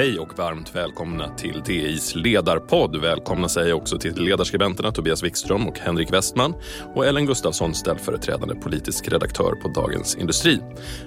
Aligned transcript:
Hej 0.00 0.18
och 0.18 0.38
varmt 0.38 0.76
välkomna 0.76 1.28
till 1.28 1.62
DIs 1.66 2.14
ledarpodd. 2.14 2.96
Välkomna 2.96 3.48
säger 3.48 3.68
jag 3.68 3.78
också 3.78 3.98
till 3.98 4.22
ledarskribenterna 4.22 4.92
Tobias 4.92 5.22
Wikström 5.22 5.68
och 5.68 5.78
Henrik 5.78 6.12
Westman 6.12 6.54
och 6.94 7.06
Ellen 7.06 7.26
Gustafsson, 7.26 7.74
ställföreträdande 7.74 8.54
politisk 8.54 9.08
redaktör 9.08 9.52
på 9.62 9.68
Dagens 9.68 10.16
Industri. 10.16 10.58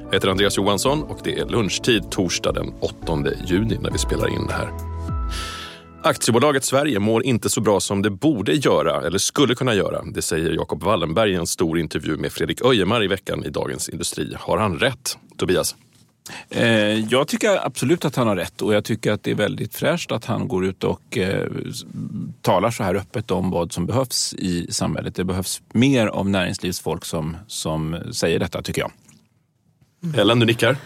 Jag 0.05 0.13
heter 0.13 0.27
Andreas 0.27 0.57
Johansson 0.57 1.03
och 1.03 1.19
det 1.23 1.39
är 1.39 1.45
lunchtid 1.45 2.11
torsdag 2.11 2.51
den 2.51 2.73
8 2.79 2.95
juni 3.45 3.77
när 3.81 3.91
vi 3.91 3.97
spelar 3.97 4.27
in 4.27 4.47
det 4.47 4.53
här. 4.53 4.69
Aktiebolaget 6.03 6.63
Sverige 6.63 6.99
mår 6.99 7.23
inte 7.23 7.49
så 7.49 7.61
bra 7.61 7.79
som 7.79 8.01
det 8.01 8.09
borde 8.09 8.53
göra 8.53 9.07
eller 9.07 9.17
skulle 9.17 9.55
kunna 9.55 9.73
göra. 9.73 10.01
Det 10.13 10.21
säger 10.21 10.51
Jacob 10.51 10.83
Wallenberg 10.83 11.31
i 11.31 11.35
en 11.35 11.47
stor 11.47 11.79
intervju 11.79 12.17
med 12.17 12.31
Fredrik 12.31 12.65
Öjemar 12.65 13.03
i 13.03 13.07
veckan 13.07 13.45
i 13.45 13.49
Dagens 13.49 13.89
Industri. 13.89 14.33
Har 14.39 14.57
han 14.57 14.79
rätt? 14.79 15.17
Tobias? 15.37 15.75
Eh, 16.49 16.65
jag 17.09 17.27
tycker 17.27 17.65
absolut 17.65 18.05
att 18.05 18.15
han 18.15 18.27
har 18.27 18.35
rätt 18.35 18.61
och 18.61 18.73
jag 18.73 18.85
tycker 18.85 19.11
att 19.11 19.23
det 19.23 19.31
är 19.31 19.35
väldigt 19.35 19.75
fräscht 19.75 20.11
att 20.11 20.25
han 20.25 20.47
går 20.47 20.65
ut 20.65 20.83
och 20.83 21.17
eh, 21.17 21.51
talar 22.41 22.71
så 22.71 22.83
här 22.83 22.95
öppet 22.95 23.31
om 23.31 23.49
vad 23.49 23.71
som 23.71 23.85
behövs 23.85 24.33
i 24.33 24.67
samhället. 24.71 25.15
Det 25.15 25.23
behövs 25.23 25.61
mer 25.73 26.07
av 26.07 26.29
näringslivsfolk 26.29 27.05
som, 27.05 27.37
som 27.47 27.97
säger 28.11 28.39
detta 28.39 28.61
tycker 28.61 28.81
jag. 28.81 28.91
Ellen, 30.19 30.39
du 30.39 30.45
nickar? 30.45 30.77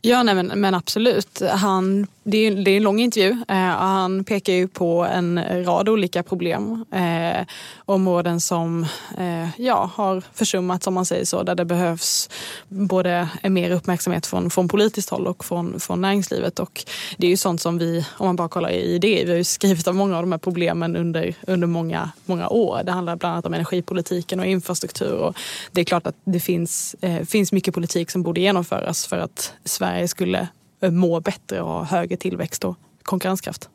Ja, 0.00 0.22
nej, 0.22 0.34
men, 0.34 0.46
men 0.46 0.74
absolut. 0.74 1.42
Han 1.50 2.06
det 2.24 2.38
är, 2.38 2.50
det 2.64 2.70
är 2.70 2.76
en 2.76 2.82
lång 2.82 3.00
intervju. 3.00 3.30
Eh, 3.30 3.74
och 3.74 3.86
han 3.86 4.24
pekar 4.24 4.52
ju 4.52 4.68
på 4.68 5.04
en 5.04 5.64
rad 5.64 5.88
olika 5.88 6.22
problem. 6.22 6.84
Eh, 6.92 7.46
områden 7.84 8.40
som 8.40 8.86
eh, 9.18 9.48
ja, 9.60 9.90
har 9.94 10.22
försummats, 10.32 10.86
om 10.86 10.94
man 10.94 11.06
säger 11.06 11.24
så, 11.24 11.42
där 11.42 11.54
det 11.54 11.64
behövs 11.64 12.30
både 12.68 13.28
mer 13.42 13.70
uppmärksamhet 13.70 14.26
från, 14.26 14.50
från 14.50 14.68
politiskt 14.68 15.10
håll 15.10 15.26
och 15.26 15.44
från, 15.44 15.80
från 15.80 16.00
näringslivet. 16.00 16.58
Och 16.58 16.84
det 17.16 17.26
är 17.26 17.30
ju 17.30 17.36
sånt 17.36 17.60
som 17.60 17.78
vi, 17.78 18.06
om 18.18 18.26
man 18.26 18.36
bara 18.36 18.48
kollar 18.48 18.70
i 18.70 18.98
det, 18.98 19.24
vi 19.24 19.30
har 19.30 19.38
ju 19.38 19.44
skrivit 19.44 19.86
om 19.86 19.96
många 19.96 20.16
av 20.16 20.22
de 20.22 20.32
här 20.32 20.38
problemen 20.38 20.96
under, 20.96 21.34
under 21.46 21.66
många, 21.66 22.10
många 22.24 22.48
år. 22.48 22.82
Det 22.84 22.92
handlar 22.92 23.16
bland 23.16 23.32
annat 23.32 23.46
om 23.46 23.54
energipolitiken 23.54 24.40
och 24.40 24.46
infrastruktur. 24.46 25.12
Och 25.12 25.36
det 25.72 25.80
är 25.80 25.84
klart 25.84 26.06
att 26.06 26.16
det 26.24 26.40
finns, 26.40 26.96
eh, 27.00 27.24
finns 27.24 27.52
mycket 27.52 27.74
politik 27.74 28.10
som 28.10 28.22
borde 28.22 28.40
genomföras 28.40 29.06
för 29.06 29.18
att 29.18 29.52
Sverige 29.64 30.08
skulle 30.08 30.48
må 30.90 31.20
bättre 31.20 31.60
och 31.60 31.68
ha 31.68 31.84
högre 31.84 32.16
tillväxt 32.16 32.64
och 32.64 32.76
konkurrenskraft. 33.02 33.68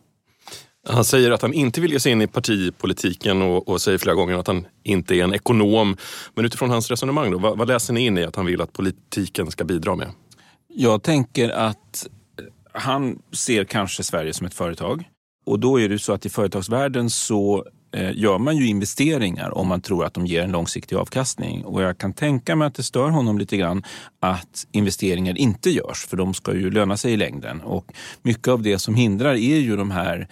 Han 0.88 1.05
säger 1.05 1.31
att 1.31 1.41
han 1.41 1.53
inte 1.53 1.81
vill 1.81 1.91
ge 1.91 1.99
sig 1.99 2.11
in 2.11 2.21
i 2.21 2.27
partipolitiken 2.27 3.41
och, 3.41 3.69
och 3.69 3.81
säger 3.81 3.97
flera 3.97 4.16
gånger 4.16 4.38
att 4.38 4.47
han 4.47 4.67
inte 4.83 5.16
är 5.16 5.23
en 5.23 5.33
ekonom. 5.33 5.97
Men 6.33 6.45
utifrån 6.45 6.69
hans 6.69 6.89
resonemang, 6.89 7.31
då, 7.31 7.38
vad, 7.38 7.57
vad 7.57 7.67
läser 7.67 7.93
ni 7.93 8.05
in 8.05 8.17
i 8.17 8.23
att 8.23 8.35
han 8.35 8.45
vill 8.45 8.61
att 8.61 8.73
politiken 8.73 9.51
ska 9.51 9.63
bidra 9.63 9.95
med? 9.95 10.11
Jag 10.67 11.03
tänker 11.03 11.49
att 11.49 12.07
han 12.71 13.19
ser 13.31 13.63
kanske 13.63 14.03
Sverige 14.03 14.33
som 14.33 14.47
ett 14.47 14.53
företag. 14.53 15.03
Och 15.45 15.59
då 15.59 15.79
är 15.79 15.89
det 15.89 15.99
så 15.99 16.13
att 16.13 16.25
i 16.25 16.29
företagsvärlden 16.29 17.09
så 17.09 17.66
Eh, 17.66 17.78
Eh, 17.91 18.11
gör 18.17 18.37
man 18.37 18.57
ju 18.57 18.67
investeringar 18.67 19.57
om 19.57 19.67
man 19.67 19.81
tror 19.81 20.05
att 20.05 20.13
de 20.13 20.25
ger 20.25 20.43
en 20.43 20.51
långsiktig 20.51 20.95
avkastning. 20.95 21.65
Och 21.65 21.81
jag 21.81 21.97
kan 21.97 22.13
tänka 22.13 22.55
mig 22.55 22.67
att 22.67 22.75
det 22.75 22.83
stör 22.83 23.09
honom 23.09 23.37
lite 23.37 23.57
grann 23.57 23.83
att 24.19 24.67
investeringar 24.71 25.37
inte 25.37 25.69
görs, 25.69 26.05
för 26.05 26.17
de 26.17 26.33
ska 26.33 26.53
ju 26.53 26.71
löna 26.71 26.97
sig 26.97 27.13
i 27.13 27.17
längden. 27.17 27.61
Och 27.61 27.93
mycket 28.21 28.47
av 28.47 28.61
det 28.61 28.79
som 28.79 28.95
hindrar 28.95 29.33
är 29.33 29.57
ju 29.57 29.75
de 29.75 29.91
här 29.91 30.27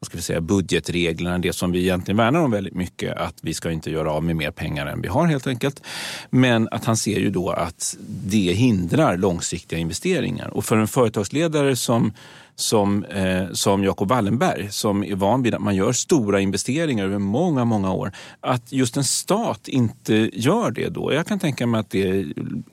vad 0.00 0.06
ska 0.06 0.16
vi 0.16 0.22
säga, 0.22 0.40
budgetreglerna, 0.40 1.38
det 1.38 1.52
som 1.52 1.72
vi 1.72 1.80
egentligen 1.80 2.16
värnar 2.16 2.40
om 2.40 2.50
väldigt 2.50 2.74
mycket, 2.74 3.16
att 3.16 3.38
vi 3.42 3.54
ska 3.54 3.70
inte 3.70 3.90
göra 3.90 4.12
av 4.12 4.24
med 4.24 4.36
mer 4.36 4.50
pengar 4.50 4.86
än 4.86 5.02
vi 5.02 5.08
har 5.08 5.26
helt 5.26 5.46
enkelt. 5.46 5.82
Men 6.30 6.68
att 6.70 6.84
han 6.84 6.96
ser 6.96 7.18
ju 7.20 7.30
då 7.30 7.50
att 7.50 7.96
det 8.24 8.52
hindrar 8.52 9.16
långsiktiga 9.16 9.78
investeringar. 9.78 10.48
Och 10.48 10.64
för 10.64 10.76
en 10.76 10.88
företagsledare 10.88 11.76
som 11.76 12.12
som, 12.60 13.04
eh, 13.04 13.52
som 13.52 13.84
Jacob 13.84 14.08
Wallenberg 14.08 14.72
som 14.72 15.04
är 15.04 15.14
van 15.14 15.42
vid 15.42 15.54
att 15.54 15.62
man 15.62 15.76
gör 15.76 15.92
stora 15.92 16.40
investeringar 16.40 17.04
över 17.04 17.18
många, 17.18 17.64
många 17.64 17.92
år. 17.92 18.12
Att 18.40 18.72
just 18.72 18.96
en 18.96 19.04
stat 19.04 19.68
inte 19.68 20.30
gör 20.32 20.70
det 20.70 20.88
då, 20.88 21.12
jag 21.12 21.26
kan 21.26 21.38
tänka 21.38 21.66
mig 21.66 21.80
att 21.80 21.90
det 21.90 22.24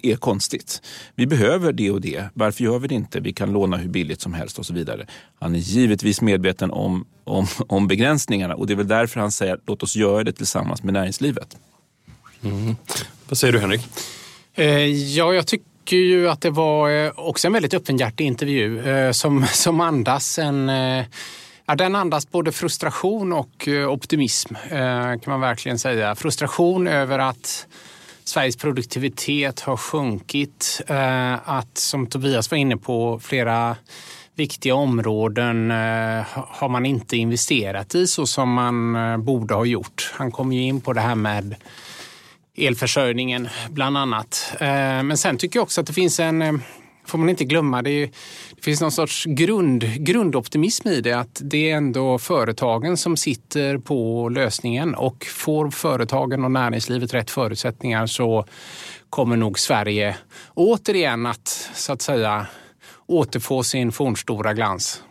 är 0.01 0.15
konstigt. 0.15 0.81
Vi 1.15 1.27
behöver 1.27 1.73
det 1.73 1.91
och 1.91 2.01
det, 2.01 2.23
varför 2.33 2.63
gör 2.63 2.79
vi 2.79 2.87
det 2.87 2.95
inte? 2.95 3.19
Vi 3.19 3.33
kan 3.33 3.51
låna 3.51 3.77
hur 3.77 3.89
billigt 3.89 4.21
som 4.21 4.33
helst 4.33 4.59
och 4.59 4.65
så 4.65 4.73
vidare. 4.73 5.07
Han 5.39 5.55
är 5.55 5.59
givetvis 5.59 6.21
medveten 6.21 6.71
om, 6.71 7.05
om, 7.23 7.47
om 7.67 7.87
begränsningarna 7.87 8.55
och 8.55 8.67
det 8.67 8.73
är 8.73 8.77
väl 8.77 8.87
därför 8.87 9.19
han 9.19 9.31
säger 9.31 9.59
låt 9.67 9.83
oss 9.83 9.95
göra 9.95 10.23
det 10.23 10.33
tillsammans 10.33 10.83
med 10.83 10.93
näringslivet. 10.93 11.57
Mm. 12.43 12.75
Vad 13.29 13.37
säger 13.37 13.53
du 13.53 13.59
Henrik? 13.59 13.81
Eh, 14.53 14.85
ja, 14.85 15.33
jag 15.33 15.47
tycker 15.47 15.66
tycker 15.87 15.97
ju 15.97 16.29
att 16.29 16.41
det 16.41 16.49
var 16.49 16.89
eh, 16.89 17.11
också 17.15 17.47
en 17.47 17.53
väldigt 17.53 17.73
öppenhjärtig 17.73 18.25
intervju 18.25 18.89
eh, 18.89 19.11
som, 19.11 19.45
som 19.51 19.81
andas 19.81 20.39
en 20.39 20.69
eh, 20.69 21.05
Ja, 21.69 21.75
den 21.75 21.95
andas 21.95 22.31
både 22.31 22.51
frustration 22.51 23.33
och 23.33 23.67
optimism 23.87 24.53
kan 24.69 25.21
man 25.25 25.41
verkligen 25.41 25.79
säga. 25.79 26.15
Frustration 26.15 26.87
över 26.87 27.19
att 27.19 27.67
Sveriges 28.23 28.55
produktivitet 28.55 29.59
har 29.59 29.77
sjunkit. 29.77 30.81
Att 31.43 31.77
som 31.77 32.07
Tobias 32.07 32.51
var 32.51 32.57
inne 32.57 32.77
på, 32.77 33.19
flera 33.23 33.75
viktiga 34.35 34.75
områden 34.75 35.71
har 36.31 36.69
man 36.69 36.85
inte 36.85 37.17
investerat 37.17 37.95
i 37.95 38.07
så 38.07 38.25
som 38.25 38.53
man 38.53 38.95
borde 39.23 39.53
ha 39.53 39.65
gjort. 39.65 40.11
Han 40.13 40.31
kom 40.31 40.53
ju 40.53 40.63
in 40.63 40.81
på 40.81 40.93
det 40.93 41.01
här 41.01 41.15
med 41.15 41.55
elförsörjningen 42.57 43.49
bland 43.69 43.97
annat. 43.97 44.55
Eh, 44.59 44.67
men 45.03 45.17
sen 45.17 45.37
tycker 45.37 45.59
jag 45.59 45.63
också 45.63 45.81
att 45.81 45.87
det 45.87 45.93
finns 45.93 46.19
en, 46.19 46.41
eh, 46.41 46.53
får 47.05 47.17
man 47.17 47.29
inte 47.29 47.45
glömma, 47.45 47.81
det, 47.81 47.89
är, 47.89 48.09
det 48.55 48.63
finns 48.63 48.81
någon 48.81 48.91
sorts 48.91 49.25
grund, 49.25 49.83
grundoptimism 50.05 50.87
i 50.87 51.01
det. 51.01 51.13
Att 51.13 51.41
det 51.43 51.71
är 51.71 51.75
ändå 51.75 52.19
företagen 52.19 52.97
som 52.97 53.17
sitter 53.17 53.77
på 53.77 54.29
lösningen 54.29 54.95
och 54.95 55.25
får 55.25 55.69
företagen 55.69 56.43
och 56.43 56.51
näringslivet 56.51 57.13
rätt 57.13 57.29
förutsättningar 57.29 58.05
så 58.05 58.45
kommer 59.09 59.37
nog 59.37 59.59
Sverige 59.59 60.17
återigen 60.53 61.25
att 61.25 61.69
så 61.73 61.93
att 61.93 62.01
säga 62.01 62.47
återfå 63.05 63.63
sin 63.63 63.91
fornstora 63.91 64.53
glans. 64.53 65.03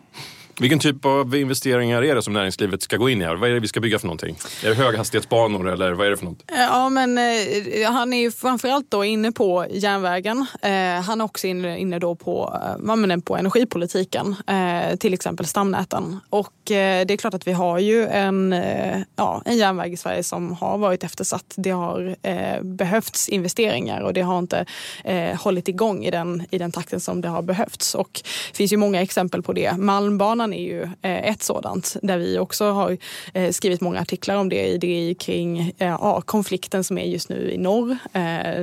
Vilken 0.61 0.79
typ 0.79 1.05
av 1.05 1.37
investeringar 1.37 2.05
är 2.05 2.15
det 2.15 2.23
som 2.23 2.33
näringslivet 2.33 2.83
ska 2.83 2.97
gå 2.97 3.09
in 3.09 3.23
i 3.23 3.25
här? 3.25 3.35
Vad 3.35 3.51
är 3.51 3.55
det 3.55 3.61
vi 3.61 3.69
ska 3.69 3.81
bygga 3.81 3.99
för 3.99 4.07
någonting? 4.07 4.37
Är 4.65 4.69
det 4.69 4.75
höghastighetsbanor 4.75 5.73
eller 5.73 5.93
vad 5.93 6.07
är 6.07 6.11
det 6.11 6.17
för 6.17 6.25
något? 6.25 6.51
Eh, 6.53 6.59
ja, 6.59 6.89
men 6.89 7.19
eh, 7.19 7.93
han 7.93 8.13
är 8.13 8.21
ju 8.21 8.31
framförallt 8.31 8.91
då 8.91 9.05
inne 9.05 9.33
på 9.33 9.67
järnvägen. 9.71 10.47
Eh, 10.63 10.71
han 11.05 11.21
är 11.21 11.25
också 11.25 11.47
inne, 11.47 11.79
inne 11.79 11.99
då 11.99 12.15
på, 12.15 12.61
eh, 13.09 13.17
på 13.21 13.37
energipolitiken, 13.37 14.37
eh, 14.47 14.97
till 14.97 15.15
exempel 15.15 15.47
stamnäten. 15.47 16.21
Och 16.31 16.71
eh, 16.71 17.07
det 17.07 17.15
är 17.15 17.17
klart 17.17 17.35
att 17.35 17.47
vi 17.47 17.53
har 17.53 17.79
ju 17.79 18.07
en, 18.07 18.53
eh, 18.53 18.99
ja, 19.17 19.43
en 19.45 19.57
järnväg 19.57 19.93
i 19.93 19.97
Sverige 19.97 20.23
som 20.23 20.53
har 20.53 20.79
varit 20.79 21.05
eftersatt. 21.05 21.55
Det 21.57 21.71
har 21.71 22.17
eh, 22.23 22.63
behövts 22.63 23.29
investeringar 23.29 24.01
och 24.01 24.13
det 24.13 24.21
har 24.21 24.39
inte 24.39 24.67
eh, 25.05 25.41
hållit 25.41 25.69
igång 25.69 26.05
i 26.05 26.11
den, 26.11 26.47
i 26.51 26.59
den 26.59 26.73
takten 26.73 27.01
som 27.01 27.21
det 27.21 27.29
har 27.29 27.43
behövts. 27.43 27.95
Och 27.95 28.11
det 28.51 28.57
finns 28.57 28.73
ju 28.73 28.77
många 28.77 29.03
exempel 29.03 29.43
på 29.43 29.53
det. 29.53 29.77
Malmbanan 29.77 30.46
Banan 30.47 30.59
är 30.59 30.63
ju 30.63 30.83
eh, 30.83 31.31
ett 31.31 31.43
sådant 31.43 31.97
där 32.03 32.19
vi 32.19 32.39
också 32.39 32.71
har 32.71 32.97
eh, 33.35 33.51
skrivit 33.51 33.81
många 33.81 34.01
artiklar 34.01 34.37
om 34.37 34.49
det, 34.49 34.79
det 34.79 35.15
kring 35.19 35.61
eh, 35.79 35.89
ja, 35.89 36.21
konflikten 36.21 36.85
som 36.85 36.99
är 36.99 37.05
just 37.05 37.29
nu 37.29 37.51
i 37.51 37.59
norr 37.59 37.99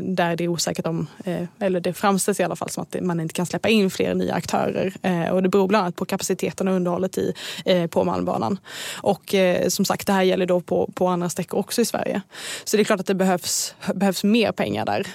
där 0.01 0.35
det 0.35 0.43
är 0.43 0.47
osäkert 0.47 0.87
om, 0.87 1.07
eller 1.59 1.79
det 1.79 1.93
framställs 1.93 2.39
i 2.39 2.43
alla 2.43 2.55
fall 2.55 2.69
som 2.69 2.83
att 2.83 2.95
man 3.01 3.19
inte 3.19 3.33
kan 3.33 3.45
släppa 3.45 3.69
in 3.69 3.89
fler 3.89 4.15
nya 4.15 4.33
aktörer 4.33 4.93
och 5.31 5.43
det 5.43 5.49
beror 5.49 5.67
bland 5.67 5.81
annat 5.81 5.95
på 5.95 6.05
kapaciteten 6.05 6.67
och 6.67 6.73
underhållet 6.73 7.17
i, 7.17 7.33
på 7.89 8.03
Malmbanan. 8.03 8.57
Och 9.01 9.35
som 9.67 9.85
sagt, 9.85 10.07
det 10.07 10.13
här 10.13 10.23
gäller 10.23 10.45
då 10.45 10.61
på, 10.61 10.91
på 10.93 11.07
andra 11.07 11.29
sträckor 11.29 11.59
också 11.59 11.81
i 11.81 11.85
Sverige. 11.85 12.21
Så 12.63 12.77
det 12.77 12.83
är 12.83 12.85
klart 12.85 12.99
att 12.99 13.05
det 13.05 13.15
behövs, 13.15 13.75
behövs 13.95 14.23
mer 14.23 14.51
pengar 14.51 14.85
där. 14.85 15.05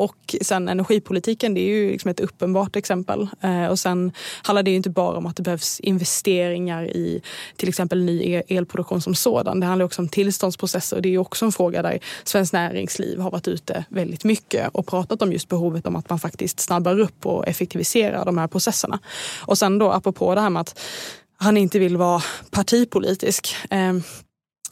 Och 0.00 0.34
sen 0.42 0.68
energipolitiken, 0.68 1.54
det 1.54 1.60
är 1.60 1.68
ju 1.68 1.90
liksom 1.90 2.10
ett 2.10 2.20
uppenbart 2.20 2.76
exempel. 2.76 3.28
Och 3.70 3.78
sen 3.78 4.12
handlar 4.42 4.62
det 4.62 4.70
ju 4.70 4.76
inte 4.76 4.90
bara 4.90 5.18
om 5.18 5.26
att 5.26 5.36
det 5.36 5.42
behövs 5.42 5.80
investeringar 5.84 6.84
i 6.84 7.22
till 7.56 7.68
exempel 7.68 8.04
ny 8.04 8.42
elproduktion 8.48 9.00
som 9.00 9.14
sådan. 9.14 9.60
Det 9.60 9.66
handlar 9.66 9.86
också 9.86 10.02
om 10.02 10.08
tillståndsprocesser. 10.08 11.00
Det 11.00 11.08
är 11.08 11.18
också 11.18 11.44
en 11.44 11.52
fråga 11.52 11.82
där 11.82 11.98
Svenskt 12.24 12.52
Näringsliv 12.52 13.18
har 13.18 13.30
varit 13.30 13.48
ute 13.48 13.84
väldigt 13.88 14.24
mycket 14.24 14.68
och 14.72 14.86
pratat 14.86 15.22
om 15.22 15.32
just 15.32 15.48
behovet 15.48 15.86
om 15.86 15.96
att 15.96 16.10
man 16.10 16.18
faktiskt 16.18 16.60
snabbar 16.60 17.00
upp 17.00 17.26
och 17.26 17.48
effektiviserar 17.48 18.24
de 18.24 18.38
här 18.38 18.48
processerna. 18.48 18.98
Och 19.40 19.58
sen 19.58 19.78
då 19.78 19.90
apropå 19.90 20.34
det 20.34 20.40
här 20.40 20.50
med 20.50 20.60
att 20.60 20.80
han 21.36 21.56
inte 21.56 21.78
vill 21.78 21.96
vara 21.96 22.22
partipolitisk. 22.50 23.56
Ehm, 23.70 24.02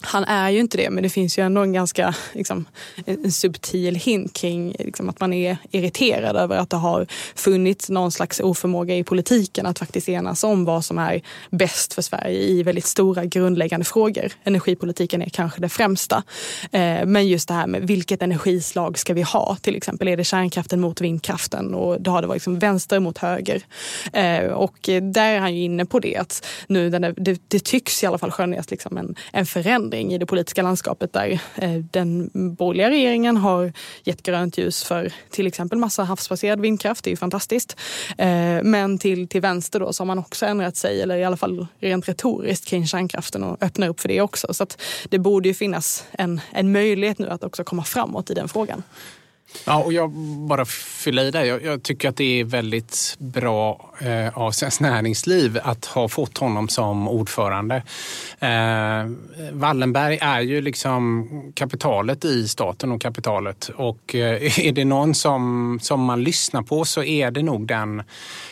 han 0.05 0.23
är 0.23 0.49
ju 0.49 0.59
inte 0.59 0.77
det, 0.77 0.89
men 0.89 1.03
det 1.03 1.09
finns 1.09 1.37
ju 1.39 1.43
ändå 1.43 1.61
en 1.61 1.73
ganska 1.73 2.15
liksom, 2.33 2.65
en 3.05 3.31
subtil 3.31 3.95
hint 3.95 4.33
kring 4.33 4.75
liksom, 4.79 5.09
att 5.09 5.19
man 5.19 5.33
är 5.33 5.57
irriterad 5.71 6.35
över 6.35 6.57
att 6.57 6.69
det 6.69 6.77
har 6.77 7.07
funnits 7.35 7.89
någon 7.89 8.11
slags 8.11 8.39
oförmåga 8.39 8.95
i 8.95 9.03
politiken 9.03 9.65
att 9.65 9.79
faktiskt 9.79 10.09
enas 10.09 10.43
om 10.43 10.65
vad 10.65 10.85
som 10.85 10.99
är 10.99 11.21
bäst 11.51 11.93
för 11.93 12.01
Sverige 12.01 12.39
i 12.39 12.63
väldigt 12.63 12.85
stora 12.85 13.25
grundläggande 13.25 13.85
frågor. 13.85 14.31
Energipolitiken 14.43 15.21
är 15.21 15.29
kanske 15.29 15.61
det 15.61 15.69
främsta. 15.69 16.23
Eh, 16.71 17.05
men 17.05 17.27
just 17.27 17.47
det 17.47 17.53
här 17.53 17.67
med 17.67 17.87
vilket 17.87 18.21
energislag 18.21 18.99
ska 18.99 19.13
vi 19.13 19.21
ha? 19.21 19.57
Till 19.61 19.75
exempel 19.75 20.07
är 20.07 20.17
det 20.17 20.23
kärnkraften 20.23 20.81
mot 20.81 21.01
vindkraften 21.01 21.73
och 21.73 22.01
då 22.01 22.11
har 22.11 22.21
det 22.21 22.27
varit 22.27 22.35
liksom 22.35 22.59
vänster 22.59 22.99
mot 22.99 23.17
höger. 23.17 23.61
Eh, 24.13 24.45
och 24.45 24.89
där 25.01 25.33
är 25.33 25.39
han 25.39 25.55
ju 25.55 25.63
inne 25.63 25.85
på 25.85 25.99
det 25.99 26.15
att 26.15 26.45
nu 26.67 26.89
det, 26.89 27.13
det, 27.17 27.41
det 27.47 27.63
tycks 27.63 28.03
i 28.03 28.05
alla 28.05 28.17
fall 28.17 28.31
skönjas 28.31 28.71
liksom 28.71 28.97
en, 28.97 29.15
en 29.31 29.45
förändring 29.45 29.92
förändring 29.93 30.13
i 30.13 30.17
det 30.17 30.25
politiska 30.25 30.61
landskapet 30.61 31.13
där 31.13 31.39
eh, 31.55 31.71
den 31.91 32.29
borgerliga 32.33 32.89
regeringen 32.89 33.37
har 33.37 33.73
gett 34.03 34.23
grönt 34.23 34.57
ljus 34.57 34.83
för 34.83 35.13
till 35.29 35.47
exempel 35.47 35.77
massa 35.79 36.03
havsbaserad 36.03 36.61
vindkraft. 36.61 37.03
Det 37.03 37.09
är 37.09 37.11
ju 37.11 37.17
fantastiskt. 37.17 37.77
Eh, 38.17 38.63
men 38.63 38.97
till, 38.97 39.27
till 39.27 39.41
vänster 39.41 39.79
då 39.79 39.93
så 39.93 40.01
har 40.01 40.05
man 40.05 40.19
också 40.19 40.45
ändrat 40.45 40.77
sig, 40.77 41.01
eller 41.01 41.17
i 41.17 41.23
alla 41.23 41.37
fall 41.37 41.67
rent 41.81 42.09
retoriskt 42.09 42.67
kring 42.67 42.87
kärnkraften 42.87 43.43
och 43.43 43.63
öppnar 43.63 43.89
upp 43.89 43.99
för 43.99 44.09
det 44.09 44.21
också. 44.21 44.53
Så 44.53 44.63
att 44.63 44.81
det 45.09 45.19
borde 45.19 45.47
ju 45.47 45.53
finnas 45.53 46.05
en, 46.11 46.41
en 46.51 46.71
möjlighet 46.71 47.19
nu 47.19 47.29
att 47.29 47.43
också 47.43 47.63
komma 47.63 47.83
framåt 47.83 48.31
i 48.31 48.33
den 48.33 48.47
frågan. 48.47 48.83
Ja, 49.65 49.83
och 49.83 49.93
jag 49.93 50.11
bara 50.47 50.65
fylla 50.65 51.23
i 51.23 51.31
där. 51.31 51.43
Jag, 51.43 51.63
jag, 51.63 51.83
tycker 51.83 52.09
att 52.09 52.17
det 52.17 52.39
är 52.39 52.43
väldigt 52.43 53.15
bra 53.19 53.93
eh, 53.99 54.37
av 54.37 54.51
Svenskt 54.51 54.81
Näringsliv 54.81 55.59
att 55.63 55.85
ha 55.85 56.07
fått 56.07 56.37
honom 56.37 56.67
som 56.67 57.07
ordförande. 57.07 57.75
Eh, 58.39 59.11
Wallenberg 59.51 60.17
är 60.21 60.41
ju 60.41 60.61
liksom 60.61 61.29
kapitalet 61.55 62.25
i 62.25 62.47
staten 62.47 62.91
och 62.91 63.01
kapitalet 63.01 63.69
och 63.75 64.15
eh, 64.15 64.59
är 64.67 64.71
det 64.71 64.85
någon 64.85 65.13
som, 65.13 65.79
som 65.81 66.03
man 66.03 66.23
lyssnar 66.23 66.61
på 66.61 66.85
så 66.85 67.03
är 67.03 67.31
det 67.31 67.43
nog 67.43 67.67
den, 67.67 68.03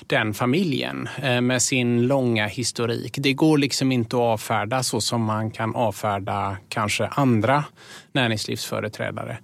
den 0.08 0.34
familjen 0.34 1.10
eh, 1.24 1.42
med 1.42 1.62
sin 1.62 2.08
långa 2.08 2.48
historik. 2.48 3.16
Det 3.18 3.34
går 3.34 3.58
liksom 3.58 3.92
inte 3.92 4.16
att 4.16 4.22
avfärda 4.22 4.84
så 4.84 5.02
som 5.02 5.24
man 5.24 5.52
kan 5.52 5.76
avfärda 5.76 6.58
kanske 6.70 7.08
andra 7.08 7.64
näringslivsföreträdare 8.12 9.38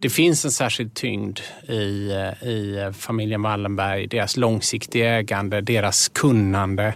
det 0.00 0.10
finns 0.10 0.44
en 0.44 0.50
särskild 0.50 0.94
tyngd 0.94 1.40
i, 1.68 2.10
eh, 2.10 2.48
i 2.48 2.78
eh, 2.78 2.92
familjen 2.92 3.42
Wallenberg, 3.42 4.06
deras 4.06 4.36
långsiktiga 4.36 5.18
ägande, 5.18 5.60
deras 5.60 6.08
kunnande. 6.08 6.94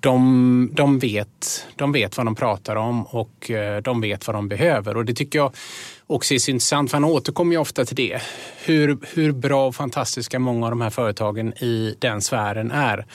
De, 0.00 0.70
de, 0.72 0.98
vet, 0.98 1.66
de 1.76 1.92
vet 1.92 2.16
vad 2.16 2.26
de 2.26 2.34
pratar 2.34 2.76
om 2.76 3.06
och 3.06 3.50
eh, 3.50 3.82
de 3.82 4.00
vet 4.00 4.26
vad 4.26 4.36
de 4.36 4.48
behöver. 4.48 4.96
Och 4.96 5.04
det 5.04 5.14
tycker 5.14 5.38
jag 5.38 5.52
också 6.06 6.34
är 6.34 6.38
så 6.38 6.50
intressant, 6.50 6.90
för 6.90 6.96
han 6.96 7.04
återkommer 7.04 7.52
ju 7.52 7.58
ofta 7.58 7.84
till 7.84 7.96
det. 7.96 8.22
Hur, 8.64 8.98
hur 9.14 9.32
bra 9.32 9.66
och 9.66 9.74
fantastiska 9.74 10.38
många 10.38 10.66
av 10.66 10.70
de 10.70 10.80
här 10.80 10.90
företagen 10.90 11.52
i 11.52 11.96
den 11.98 12.20
sfären 12.20 12.70
är. 12.70 13.06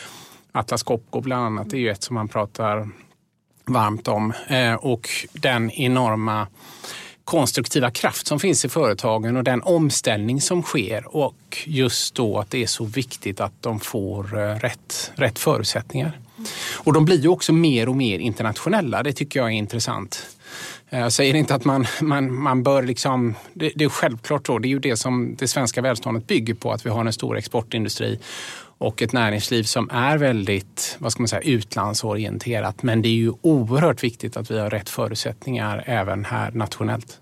Atlas 0.51 0.83
Copco 0.83 1.21
bland 1.21 1.45
annat 1.45 1.73
är 1.73 1.77
ju 1.77 1.89
ett 1.89 2.03
som 2.03 2.13
man 2.13 2.27
pratar 2.27 2.89
varmt 3.65 4.07
om. 4.07 4.33
Och 4.79 5.09
den 5.33 5.71
enorma 5.71 6.47
konstruktiva 7.31 7.91
kraft 7.91 8.27
som 8.27 8.39
finns 8.39 8.65
i 8.65 8.69
företagen 8.69 9.37
och 9.37 9.43
den 9.43 9.61
omställning 9.61 10.41
som 10.41 10.63
sker 10.63 11.15
och 11.15 11.57
just 11.65 12.15
då 12.15 12.39
att 12.39 12.51
det 12.51 12.63
är 12.63 12.67
så 12.67 12.85
viktigt 12.85 13.39
att 13.39 13.53
de 13.61 13.79
får 13.79 14.39
eh, 14.39 14.55
rätt, 14.55 15.11
rätt 15.15 15.39
förutsättningar. 15.39 16.19
Och 16.73 16.93
de 16.93 17.05
blir 17.05 17.19
ju 17.19 17.27
också 17.27 17.53
mer 17.53 17.89
och 17.89 17.95
mer 17.95 18.19
internationella. 18.19 19.03
Det 19.03 19.13
tycker 19.13 19.39
jag 19.39 19.49
är 19.49 19.53
intressant. 19.53 20.25
Eh, 20.89 20.99
jag 20.99 21.13
säger 21.13 21.35
inte 21.35 21.55
att 21.55 21.65
man, 21.65 21.85
man, 22.01 22.33
man 22.33 22.63
bör 22.63 22.83
liksom... 22.83 23.35
Det, 23.53 23.71
det 23.75 23.83
är 23.83 23.89
självklart 23.89 24.47
så. 24.47 24.59
Det 24.59 24.67
är 24.67 24.69
ju 24.69 24.79
det 24.79 24.97
som 24.97 25.35
det 25.39 25.47
svenska 25.47 25.81
välståndet 25.81 26.27
bygger 26.27 26.53
på, 26.53 26.71
att 26.71 26.85
vi 26.85 26.89
har 26.89 27.05
en 27.05 27.13
stor 27.13 27.37
exportindustri 27.37 28.19
och 28.81 29.01
ett 29.01 29.13
näringsliv 29.13 29.63
som 29.63 29.89
är 29.91 30.17
väldigt 30.17 30.97
vad 30.99 31.11
ska 31.11 31.21
man 31.21 31.27
säga, 31.27 31.41
utlandsorienterat. 31.41 32.83
Men 32.83 33.01
det 33.01 33.09
är 33.09 33.13
ju 33.13 33.33
oerhört 33.41 34.03
viktigt 34.03 34.37
att 34.37 34.51
vi 34.51 34.59
har 34.59 34.69
rätt 34.69 34.89
förutsättningar 34.89 35.83
även 35.87 36.25
här 36.25 36.51
nationellt. 36.51 37.19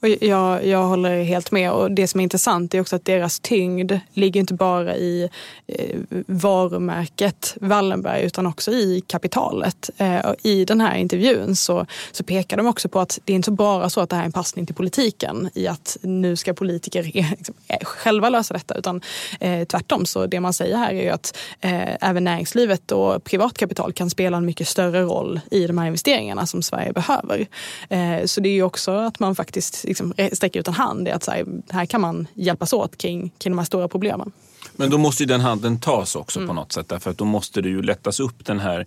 Och 0.00 0.08
jag, 0.08 0.66
jag 0.66 0.82
håller 0.82 1.22
helt 1.22 1.50
med 1.50 1.72
och 1.72 1.90
det 1.90 2.06
som 2.06 2.20
är 2.20 2.22
intressant 2.22 2.74
är 2.74 2.80
också 2.80 2.96
att 2.96 3.04
deras 3.04 3.40
tyngd 3.40 3.92
ligger 4.12 4.40
inte 4.40 4.54
bara 4.54 4.96
i 4.96 5.28
eh, 5.66 5.96
varumärket 6.26 7.56
Wallenberg 7.60 8.22
utan 8.22 8.46
också 8.46 8.72
i 8.72 9.02
kapitalet. 9.06 9.90
Eh, 9.96 10.20
I 10.42 10.64
den 10.64 10.80
här 10.80 10.96
intervjun 10.96 11.56
så, 11.56 11.86
så 12.12 12.24
pekar 12.24 12.56
de 12.56 12.66
också 12.66 12.88
på 12.88 13.00
att 13.00 13.18
det 13.24 13.32
är 13.32 13.36
inte 13.36 13.50
bara 13.50 13.90
så 13.90 14.00
att 14.00 14.10
det 14.10 14.16
här 14.16 14.22
är 14.22 14.26
en 14.26 14.32
passning 14.32 14.66
till 14.66 14.74
politiken 14.74 15.50
i 15.54 15.68
att 15.68 15.96
nu 16.02 16.36
ska 16.36 16.54
politiker 16.54 17.02
liksom, 17.02 17.54
själva 17.82 18.28
lösa 18.28 18.54
detta 18.54 18.74
utan 18.74 19.00
eh, 19.40 19.64
tvärtom 19.64 20.06
så 20.06 20.26
det 20.26 20.40
man 20.40 20.52
säger 20.52 20.76
här 20.76 21.01
är 21.02 21.06
ju 21.06 21.10
att 21.10 21.38
eh, 21.60 22.08
även 22.08 22.24
näringslivet 22.24 22.92
och 22.92 23.24
privatkapital 23.24 23.92
kan 23.92 24.10
spela 24.10 24.36
en 24.36 24.46
mycket 24.46 24.68
större 24.68 25.02
roll 25.02 25.40
i 25.50 25.66
de 25.66 25.78
här 25.78 25.86
investeringarna 25.86 26.46
som 26.46 26.62
Sverige 26.62 26.92
behöver. 26.92 27.46
Eh, 27.88 28.24
så 28.24 28.40
det 28.40 28.48
är 28.48 28.54
ju 28.54 28.62
också 28.62 28.92
att 28.92 29.18
man 29.18 29.34
faktiskt 29.34 29.84
liksom 29.84 30.14
sträcker 30.32 30.60
ut 30.60 30.68
en 30.68 30.74
hand. 30.74 31.08
Att 31.08 31.22
så 31.22 31.30
här, 31.30 31.46
här 31.70 31.86
kan 31.86 32.00
man 32.00 32.26
hjälpas 32.34 32.72
åt 32.72 32.98
kring, 32.98 33.32
kring 33.38 33.52
de 33.52 33.58
här 33.58 33.64
stora 33.64 33.88
problemen. 33.88 34.32
Men 34.76 34.90
då 34.90 34.98
måste 34.98 35.22
ju 35.22 35.26
den 35.26 35.40
handen 35.40 35.80
tas 35.80 36.16
också 36.16 36.38
mm. 36.38 36.48
på 36.48 36.54
något 36.54 36.72
sätt. 36.72 36.88
Därför 36.88 37.10
att 37.10 37.18
då 37.18 37.24
måste 37.24 37.60
det 37.60 37.68
ju 37.68 37.82
lättas 37.82 38.20
upp 38.20 38.44
den 38.44 38.60
här 38.60 38.86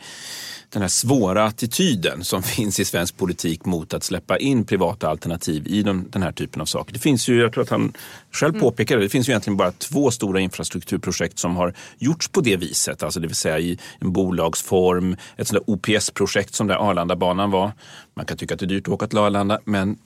den 0.70 0.82
här 0.82 0.90
svåra 0.90 1.46
attityden 1.46 2.24
som 2.24 2.44
finns 2.56 2.80
i 2.80 2.86
svensk 2.86 3.18
politik 3.18 3.66
mot 3.66 3.94
att 3.94 4.04
släppa 4.04 4.38
in 4.38 4.66
privata 4.66 5.10
alternativ 5.10 5.68
i 5.68 5.84
den, 5.84 6.10
den 6.10 6.24
här 6.24 6.32
typen 6.32 6.62
av 6.62 6.66
saker. 6.66 6.94
Det 6.94 7.00
finns 7.00 7.28
ju, 7.28 7.42
jag 7.42 7.54
tror 7.54 7.64
att 7.64 7.70
han 7.70 7.94
själv 8.32 8.56
mm. 8.56 8.62
påpekade 8.62 9.02
det, 9.02 9.10
finns 9.10 9.30
ju 9.30 9.32
egentligen 9.32 9.58
bara 9.58 9.72
två 9.72 10.12
stora 10.12 10.40
infrastrukturprojekt 10.40 11.40
som 11.40 11.56
har 11.56 11.74
gjorts 11.98 12.28
på 12.28 12.42
det 12.42 12.58
viset. 12.58 13.04
Alltså 13.04 13.20
det 13.20 13.28
vill 13.28 13.36
säga 13.36 13.60
i 13.60 13.80
en 14.00 14.12
bolagsform, 14.12 15.18
ett 15.38 15.48
sånt 15.48 15.66
där 15.66 15.74
OPS-projekt 15.74 16.56
som 16.56 16.68
där 16.68 16.90
Arlandabanan 16.90 17.52
var. 17.52 17.72
Man 18.14 18.26
kan 18.26 18.38
tycka 18.38 18.54
att 18.54 18.60
det 18.60 18.66
är 18.66 18.68
dyrt 18.68 18.88
att 18.88 18.94
åka 18.94 19.08
till 19.08 19.18
Arlanda, 19.18 19.60
men 19.66 19.98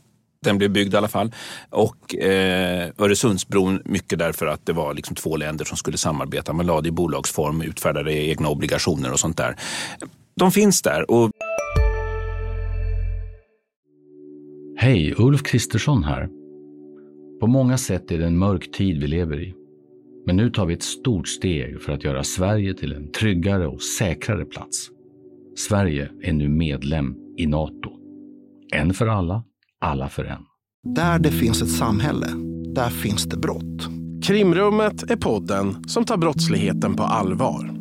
den 0.45 0.57
blev 0.57 0.71
byggd 0.71 0.93
i 0.93 0.97
alla 0.97 1.07
fall. 1.07 1.31
Och 1.69 2.15
eh, 2.15 2.89
Öresundsbron, 2.97 3.81
mycket 3.85 4.19
därför 4.19 4.45
att 4.45 4.65
det 4.65 4.73
var 4.73 4.93
liksom 4.93 5.15
två 5.15 5.37
länder 5.37 5.65
som 5.65 5.77
skulle 5.77 5.97
samarbeta. 5.97 6.53
Man 6.53 6.65
lade 6.65 6.89
i 6.89 6.91
bolagsform, 6.91 7.61
utfärdade 7.61 8.13
egna 8.13 8.49
obligationer 8.49 9.11
och 9.11 9.19
sånt 9.19 9.37
där 9.37 9.55
de 10.39 10.51
finns 10.51 10.81
där. 10.81 11.11
Och... 11.11 11.31
Hej, 14.77 15.13
Ulf 15.17 15.43
Kristersson 15.43 16.03
här. 16.03 16.29
På 17.39 17.47
många 17.47 17.77
sätt 17.77 18.11
är 18.11 18.17
det 18.17 18.25
en 18.25 18.37
mörk 18.37 18.71
tid 18.71 19.01
vi 19.01 19.07
lever 19.07 19.41
i. 19.41 19.53
Men 20.25 20.35
nu 20.35 20.49
tar 20.49 20.65
vi 20.65 20.73
ett 20.73 20.83
stort 20.83 21.27
steg 21.27 21.81
för 21.81 21.93
att 21.93 22.03
göra 22.03 22.23
Sverige 22.23 22.73
till 22.73 22.93
en 22.93 23.11
tryggare 23.11 23.67
och 23.67 23.81
säkrare 23.81 24.45
plats. 24.45 24.89
Sverige 25.57 26.09
är 26.21 26.33
nu 26.33 26.49
medlem 26.49 27.15
i 27.37 27.47
Nato. 27.47 27.91
En 28.73 28.93
för 28.93 29.07
alla, 29.07 29.43
alla 29.81 30.09
för 30.09 30.23
en. 30.23 30.45
Där 30.95 31.19
det 31.19 31.31
finns 31.31 31.61
ett 31.61 31.71
samhälle, 31.71 32.27
där 32.75 32.89
finns 32.89 33.23
det 33.23 33.37
brott. 33.37 33.89
Krimrummet 34.23 35.11
är 35.11 35.15
podden 35.15 35.83
som 35.87 36.05
tar 36.05 36.17
brottsligheten 36.17 36.95
på 36.95 37.03
allvar. 37.03 37.78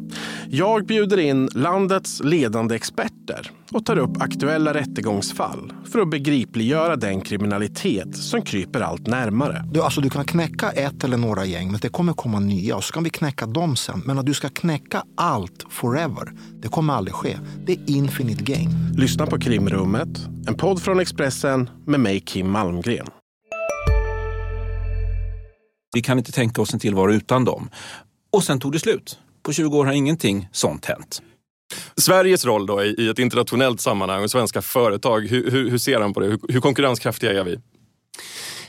Jag 0.51 0.87
bjuder 0.87 1.19
in 1.19 1.49
landets 1.55 2.21
ledande 2.25 2.75
experter 2.75 3.51
och 3.73 3.87
tar 3.87 3.99
upp 3.99 4.23
aktuella 4.23 4.75
rättegångsfall 4.75 5.73
för 5.93 6.01
att 6.01 6.11
begripliggöra 6.11 6.97
den 6.97 7.21
kriminalitet 7.21 8.17
som 8.17 8.43
kryper 8.43 8.81
allt 8.81 9.07
närmare. 9.07 9.65
Du, 9.73 9.83
alltså, 9.83 10.01
du 10.01 10.11
kan 10.11 10.25
knäcka 10.25 10.71
ett 10.71 11.05
eller 11.05 11.17
några 11.17 11.45
gäng, 11.45 11.71
men 11.71 11.81
det 11.81 11.89
kommer 11.89 12.13
komma 12.13 12.41
nya 12.41 12.77
och 12.77 12.85
så 12.85 12.93
kan 12.93 13.05
vi 13.05 13.11
knäcka 13.11 13.47
dem 13.47 13.77
sen. 13.77 14.03
Men 14.07 14.19
att 14.19 14.27
du 14.27 14.35
ska 14.35 14.49
knäcka 14.49 15.03
allt 15.17 15.67
forever, 15.71 16.33
det 16.63 16.69
kommer 16.69 16.95
aldrig 16.95 17.15
ske. 17.15 17.39
Det 17.67 17.73
är 17.73 17.79
infinite 17.87 18.45
gain. 18.45 18.71
Lyssna 18.97 19.27
på 19.27 19.39
Krimrummet, 19.39 20.09
en 20.47 20.55
podd 20.55 20.83
från 20.83 21.01
Expressen 21.01 21.71
med 21.87 22.01
mig 22.01 22.21
Kim 22.21 22.51
Malmgren. 22.51 23.07
Vi 25.95 26.03
kan 26.03 26.19
inte 26.19 26.33
tänka 26.33 26.63
oss 26.63 26.75
en 26.75 26.81
tillvaro 26.81 27.13
utan 27.13 27.45
dem. 27.45 27.71
Och 28.33 28.45
sen 28.45 28.61
tog 28.61 28.73
det 28.73 28.79
slut. 28.79 29.19
På 29.49 29.53
20 29.53 29.79
år 29.79 29.85
har 29.85 29.93
ingenting 29.93 30.49
sånt 30.53 30.85
hänt. 30.85 31.23
Sveriges 31.97 32.45
roll 32.45 32.67
då 32.67 32.85
i 32.85 33.09
ett 33.11 33.19
internationellt 33.19 33.81
sammanhang 33.81 34.23
och 34.23 34.31
svenska 34.31 34.63
företag, 34.63 35.21
hur, 35.21 35.51
hur, 35.51 35.71
hur 35.71 35.79
ser 35.79 36.01
han 36.01 36.15
på 36.15 36.21
det? 36.21 36.27
Hur, 36.27 36.39
hur 36.49 36.61
konkurrenskraftiga 36.61 37.41
är 37.41 37.45
vi? 37.45 37.53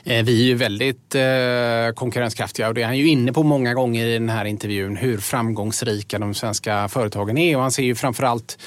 Eh, 0.04 0.24
vi 0.24 0.42
är 0.42 0.44
ju 0.44 0.54
väldigt 0.54 1.14
eh, 1.14 1.94
konkurrenskraftiga 1.94 2.68
och 2.68 2.74
det 2.74 2.82
är 2.82 2.86
han 2.86 2.98
ju 2.98 3.08
inne 3.08 3.32
på 3.32 3.42
många 3.42 3.74
gånger 3.74 4.06
i 4.06 4.12
den 4.12 4.28
här 4.28 4.44
intervjun, 4.44 4.96
hur 4.96 5.18
framgångsrika 5.18 6.18
de 6.18 6.34
svenska 6.34 6.88
företagen 6.88 7.38
är. 7.38 7.56
Och 7.56 7.62
han 7.62 7.72
ser 7.72 7.82
ju 7.82 7.94
framförallt 7.94 8.58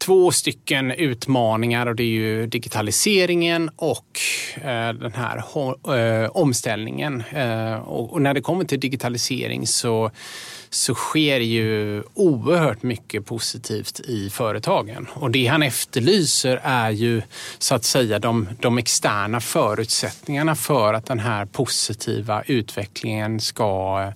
två 0.00 0.30
stycken 0.30 0.90
utmaningar 0.90 1.86
och 1.86 1.96
det 1.96 2.02
är 2.02 2.06
ju 2.06 2.46
digitaliseringen 2.46 3.70
och 3.76 4.20
eh, 4.54 4.92
den 4.92 5.12
här 5.12 5.36
eh, 5.96 6.30
omställningen. 6.30 7.22
Eh, 7.30 7.74
och, 7.74 8.12
och, 8.12 8.22
när 8.22 8.34
det 8.34 8.40
kommer 8.40 8.64
till 8.64 8.80
digitalisering 8.80 9.66
så 9.66 10.10
så 10.70 10.94
sker 10.94 11.40
ju 11.40 12.02
oerhört 12.14 12.82
mycket 12.82 13.26
positivt 13.26 14.00
i 14.00 14.30
företagen. 14.30 15.06
Och 15.14 15.30
det 15.30 15.46
han 15.46 15.62
efterlyser 15.62 16.60
är 16.62 16.90
ju 16.90 17.22
så 17.58 17.74
att 17.74 17.84
säga 17.84 18.18
de, 18.18 18.48
de 18.60 18.78
externa 18.78 19.40
förutsättningarna 19.40 20.56
för 20.56 20.94
att 20.94 21.06
den 21.06 21.18
här 21.18 21.46
positiva 21.46 22.42
utvecklingen 22.46 23.40
ska 23.40 24.12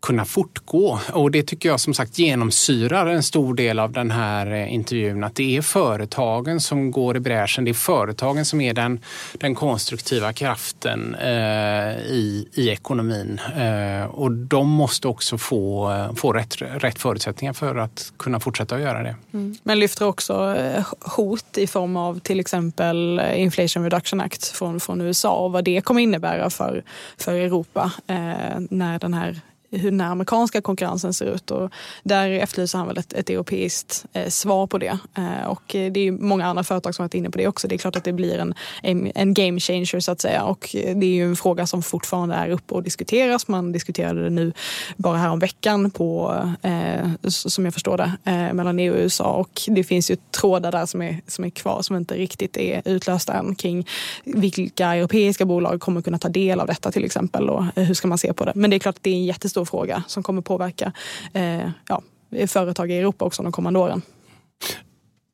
kunna 0.00 0.24
fortgå. 0.24 0.98
Och 1.12 1.30
det 1.30 1.42
tycker 1.42 1.68
jag 1.68 1.80
som 1.80 1.94
sagt 1.94 2.18
genomsyrar 2.18 3.06
en 3.06 3.22
stor 3.22 3.54
del 3.54 3.78
av 3.78 3.92
den 3.92 4.10
här 4.10 4.46
eh, 4.52 4.74
intervjun. 4.74 5.24
Att 5.24 5.34
det 5.34 5.56
är 5.56 5.62
företagen 5.62 6.60
som 6.60 6.90
går 6.90 7.16
i 7.16 7.20
bräschen. 7.20 7.64
Det 7.64 7.70
är 7.70 7.74
företagen 7.74 8.44
som 8.44 8.60
är 8.60 8.74
den, 8.74 9.00
den 9.32 9.54
konstruktiva 9.54 10.32
kraften 10.32 11.14
eh, 11.14 11.96
i, 11.96 12.48
i 12.54 12.68
ekonomin. 12.68 13.40
Eh, 13.56 14.04
och 14.04 14.32
de 14.32 14.68
måste 14.68 15.08
också 15.08 15.38
få, 15.38 15.92
eh, 15.92 16.14
få 16.14 16.32
rätt, 16.32 16.62
rätt 16.62 16.98
förutsättningar 16.98 17.52
för 17.52 17.76
att 17.76 18.12
kunna 18.16 18.40
fortsätta 18.40 18.74
att 18.74 18.80
göra 18.80 19.02
det. 19.02 19.16
Mm. 19.32 19.56
Men 19.62 19.78
lyfter 19.78 20.06
också 20.06 20.56
eh, 20.56 20.86
hot 21.00 21.58
i 21.58 21.66
form 21.66 21.96
av 21.96 22.18
till 22.18 22.40
exempel 22.40 23.22
Inflation 23.34 23.82
Reduction 23.82 24.20
Act 24.20 24.46
från, 24.46 24.80
från 24.80 25.00
USA 25.00 25.32
och 25.32 25.52
vad 25.52 25.64
det 25.64 25.80
kommer 25.80 26.00
innebära 26.00 26.50
för, 26.50 26.84
för 27.18 27.34
Europa 27.34 27.92
eh, 28.06 28.60
när 28.70 28.98
den 28.98 29.14
här 29.14 29.40
hur 29.70 29.90
den 29.90 30.00
amerikanska 30.00 30.60
konkurrensen 30.60 31.14
ser 31.14 31.26
ut. 31.26 31.50
Och 31.50 31.70
där 32.02 32.30
efterlyser 32.30 32.78
han 32.78 32.88
väl 32.88 32.98
ett, 32.98 33.12
ett 33.12 33.30
europeiskt 33.30 34.04
eh, 34.12 34.28
svar 34.28 34.66
på 34.66 34.78
det. 34.78 34.98
Eh, 35.14 35.46
och 35.46 35.74
eh, 35.74 35.92
det 35.92 36.00
är 36.00 36.12
många 36.12 36.46
andra 36.46 36.64
företag 36.64 36.94
som 36.94 37.02
varit 37.02 37.14
inne 37.14 37.30
på 37.30 37.38
det 37.38 37.48
också. 37.48 37.68
Det 37.68 37.74
är 37.74 37.78
klart 37.78 37.96
att 37.96 38.04
det 38.04 38.12
blir 38.12 38.38
en, 38.38 38.54
en, 38.82 39.12
en 39.14 39.34
game 39.34 39.60
changer 39.60 40.00
så 40.00 40.12
att 40.12 40.20
säga. 40.20 40.44
Och 40.44 40.76
eh, 40.76 40.96
det 40.96 41.06
är 41.06 41.14
ju 41.14 41.28
en 41.28 41.36
fråga 41.36 41.66
som 41.66 41.82
fortfarande 41.82 42.34
är 42.34 42.50
uppe 42.50 42.74
och 42.74 42.82
diskuteras. 42.82 43.48
Man 43.48 43.72
diskuterade 43.72 44.24
det 44.24 44.30
nu 44.30 44.52
bara 44.96 45.18
här 45.18 45.30
om 45.30 45.38
veckan 45.38 45.90
på, 45.90 46.44
eh, 46.62 47.10
som 47.28 47.64
jag 47.64 47.74
förstår 47.74 47.96
det, 47.96 48.12
eh, 48.24 48.52
mellan 48.52 48.78
EU 48.78 48.92
och 48.92 48.98
USA. 48.98 49.32
Och 49.32 49.60
det 49.66 49.84
finns 49.84 50.10
ju 50.10 50.16
trådar 50.30 50.72
där 50.72 50.86
som 50.86 51.02
är, 51.02 51.20
som 51.26 51.44
är 51.44 51.50
kvar 51.50 51.82
som 51.82 51.96
inte 51.96 52.14
riktigt 52.14 52.56
är 52.56 52.82
utlösta 52.84 53.32
än 53.32 53.54
kring 53.54 53.86
vilka 54.24 54.86
europeiska 54.86 55.44
bolag 55.44 55.80
kommer 55.80 56.02
kunna 56.02 56.18
ta 56.18 56.28
del 56.28 56.60
av 56.60 56.66
detta 56.66 56.92
till 56.92 57.04
exempel 57.04 57.50
och 57.50 57.64
eh, 57.76 57.84
hur 57.84 57.94
ska 57.94 58.08
man 58.08 58.18
se 58.18 58.32
på 58.32 58.44
det. 58.44 58.52
Men 58.54 58.70
det 58.70 58.76
är 58.76 58.78
klart 58.78 58.96
att 58.96 59.02
det 59.02 59.10
är 59.10 59.14
en 59.14 59.24
jättestor 59.24 59.59
stor 59.64 59.78
fråga 59.78 60.02
som 60.06 60.22
kommer 60.22 60.42
påverka 60.42 60.92
eh, 61.32 61.70
ja, 61.88 62.02
företag 62.46 62.90
i 62.90 62.98
Europa 62.98 63.24
också 63.24 63.42
de 63.42 63.52
kommande 63.52 63.78
åren. 63.78 64.02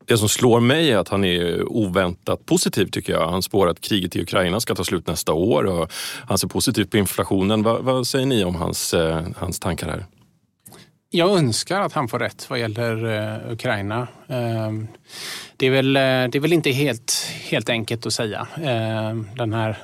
Det 0.06 0.18
som 0.18 0.28
slår 0.28 0.61
mig 0.61 0.90
är 0.90 0.99
att 0.99 1.09
han 1.09 1.25
är 1.25 1.73
oväntat 1.73 2.47
positiv 2.47 2.87
tycker 2.87 3.12
jag. 3.12 3.28
Han 3.28 3.42
spår 3.42 3.68
att 3.68 3.80
kriget 3.80 4.16
i 4.16 4.23
Ukraina 4.23 4.61
ska 4.61 4.75
ta 4.75 4.85
slut 4.85 5.06
nästa 5.06 5.33
år 5.33 5.64
och 5.64 5.92
han 6.28 6.38
ser 6.38 6.49
positivt 6.49 6.90
på 6.90 6.97
inflationen. 6.97 7.62
Vad, 7.62 7.85
vad 7.85 8.06
säger 8.06 8.26
ni 8.26 8.45
om 8.45 8.54
hans, 8.54 8.95
eh, 8.95 9.26
hans 9.37 9.61
tankar 9.61 9.88
här? 9.88 10.06
Jag 11.11 11.38
önskar 11.38 11.80
att 11.80 11.92
han 11.92 12.09
får 12.09 12.18
rätt 12.18 12.50
vad 12.50 12.59
gäller 12.59 13.04
uh, 13.04 13.52
Ukraina. 13.52 14.00
Uh, 14.30 14.85
det, 15.56 15.66
är 15.66 15.71
väl, 15.71 15.97
uh, 15.97 16.30
det 16.30 16.35
är 16.35 16.40
väl 16.40 16.52
inte 16.52 16.71
helt, 16.71 17.12
helt 17.50 17.68
enkelt 17.68 18.06
att 18.06 18.12
säga. 18.12 18.47
den 19.37 19.52
här 19.52 19.78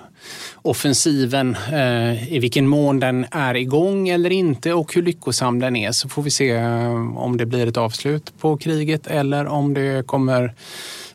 offensiven, 0.62 1.56
eh, 1.72 2.32
i 2.34 2.38
vilken 2.38 2.66
mån 2.66 3.00
den 3.00 3.26
är 3.30 3.56
igång 3.56 4.08
eller 4.08 4.32
inte 4.32 4.72
och 4.72 4.94
hur 4.94 5.02
lyckosam 5.02 5.58
den 5.60 5.76
är 5.76 5.92
så 5.92 6.08
får 6.08 6.22
vi 6.22 6.30
se 6.30 6.50
eh, 6.50 7.18
om 7.18 7.36
det 7.36 7.46
blir 7.46 7.66
ett 7.66 7.76
avslut 7.76 8.32
på 8.38 8.56
kriget 8.56 9.06
eller 9.06 9.46
om 9.46 9.74
det 9.74 10.06
kommer 10.06 10.54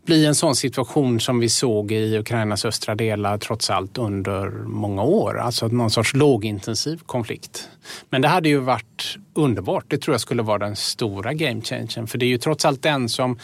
bli 0.07 0.25
en 0.25 0.35
sån 0.35 0.55
situation 0.55 1.19
som 1.19 1.39
vi 1.39 1.49
såg 1.49 1.91
i 1.91 2.17
Ukrainas 2.17 2.65
östra 2.65 2.95
delar 2.95 3.37
trots 3.37 3.69
allt 3.69 3.97
under 3.97 4.49
många 4.65 5.03
år. 5.03 5.39
Alltså 5.39 5.67
någon 5.67 5.89
sorts 5.89 6.13
lågintensiv 6.13 7.01
konflikt. 7.05 7.69
Men 8.09 8.21
det 8.21 8.27
hade 8.27 8.49
ju 8.49 8.57
varit 8.57 9.17
underbart. 9.33 9.85
Det 9.87 9.97
tror 9.97 10.13
jag 10.13 10.21
skulle 10.21 10.41
vara 10.41 10.57
den 10.57 10.75
stora 10.75 11.33
game 11.33 11.61
changern. 11.61 12.07
För 12.07 12.17
det 12.17 12.25
är 12.25 12.27
ju 12.27 12.37
trots 12.37 12.65
allt 12.65 12.83
den 12.83 13.09
som 13.09 13.39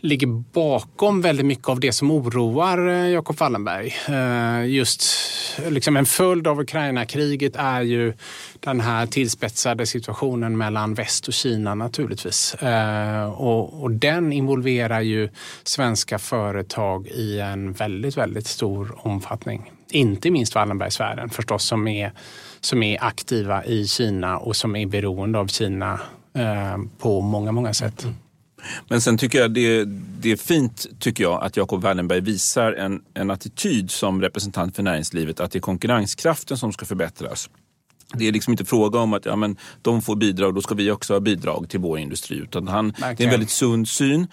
ligger 0.00 0.26
bakom 0.52 1.20
väldigt 1.20 1.46
mycket 1.46 1.68
av 1.68 1.80
det 1.80 1.92
som 1.92 2.10
oroar 2.10 2.88
eh, 2.88 3.08
Jakob 3.08 3.28
Jacob 3.28 3.40
Wallenberg. 3.40 3.94
Eh, 4.08 4.66
just 4.66 5.02
liksom 5.68 5.96
en 5.96 6.06
följd 6.06 6.46
av 6.46 6.60
Ukraina-kriget 6.60 7.56
är 7.56 7.82
ju 7.82 8.12
den 8.60 8.80
här 8.80 9.06
tillspetsade 9.06 9.86
situationen 9.86 10.58
mellan 10.58 10.94
väst 10.94 11.28
och 11.28 11.34
Kina 11.34 11.74
naturligtvis. 11.74 12.54
Eh, 12.54 13.30
och, 13.30 13.82
och 13.82 13.90
den 13.90 14.32
involverar 14.32 15.00
ju 15.00 15.28
svenska 15.62 16.18
företag 16.18 17.06
i 17.06 17.40
en 17.40 17.72
väldigt, 17.72 18.16
väldigt 18.16 18.46
stor 18.46 18.98
omfattning. 19.06 19.72
Inte 19.90 20.30
minst 20.30 20.54
Wallenbergsfären 20.54 21.30
förstås 21.30 21.64
som 21.64 21.88
är, 21.88 22.12
som 22.60 22.82
är 22.82 23.04
aktiva 23.04 23.64
i 23.64 23.86
Kina 23.86 24.38
och 24.38 24.56
som 24.56 24.76
är 24.76 24.86
beroende 24.86 25.38
av 25.38 25.46
Kina 25.46 26.00
på 26.98 27.20
många, 27.20 27.52
många 27.52 27.74
sätt. 27.74 28.04
Mm. 28.04 28.14
Men 28.88 29.00
sen 29.00 29.18
tycker 29.18 29.40
jag 29.40 29.54
det, 29.54 29.84
det 30.20 30.32
är 30.32 30.36
fint 30.36 30.86
tycker 30.98 31.24
jag 31.24 31.42
att 31.42 31.56
Jacob 31.56 31.82
Wallenberg 31.82 32.20
visar 32.20 32.72
en, 32.72 33.02
en 33.14 33.30
attityd 33.30 33.90
som 33.90 34.22
representant 34.22 34.76
för 34.76 34.82
näringslivet 34.82 35.40
att 35.40 35.52
det 35.52 35.58
är 35.58 35.60
konkurrenskraften 35.60 36.58
som 36.58 36.72
ska 36.72 36.86
förbättras. 36.86 37.50
Det 38.14 38.28
är 38.28 38.32
liksom 38.32 38.52
inte 38.52 38.64
fråga 38.64 38.98
om 38.98 39.12
att 39.12 39.26
ja, 39.26 39.36
men 39.36 39.56
de 39.82 40.02
får 40.02 40.16
bidrag, 40.16 40.54
då 40.54 40.60
ska 40.60 40.74
vi 40.74 40.90
också 40.90 41.12
ha 41.12 41.20
bidrag 41.20 41.68
till 41.68 41.80
vår 41.80 41.98
industri. 41.98 42.36
Utan 42.36 42.68
han, 42.68 42.92
det 42.98 43.20
är 43.20 43.24
en 43.24 43.30
väldigt 43.30 43.50
sund 43.50 43.88
syn 43.88 44.26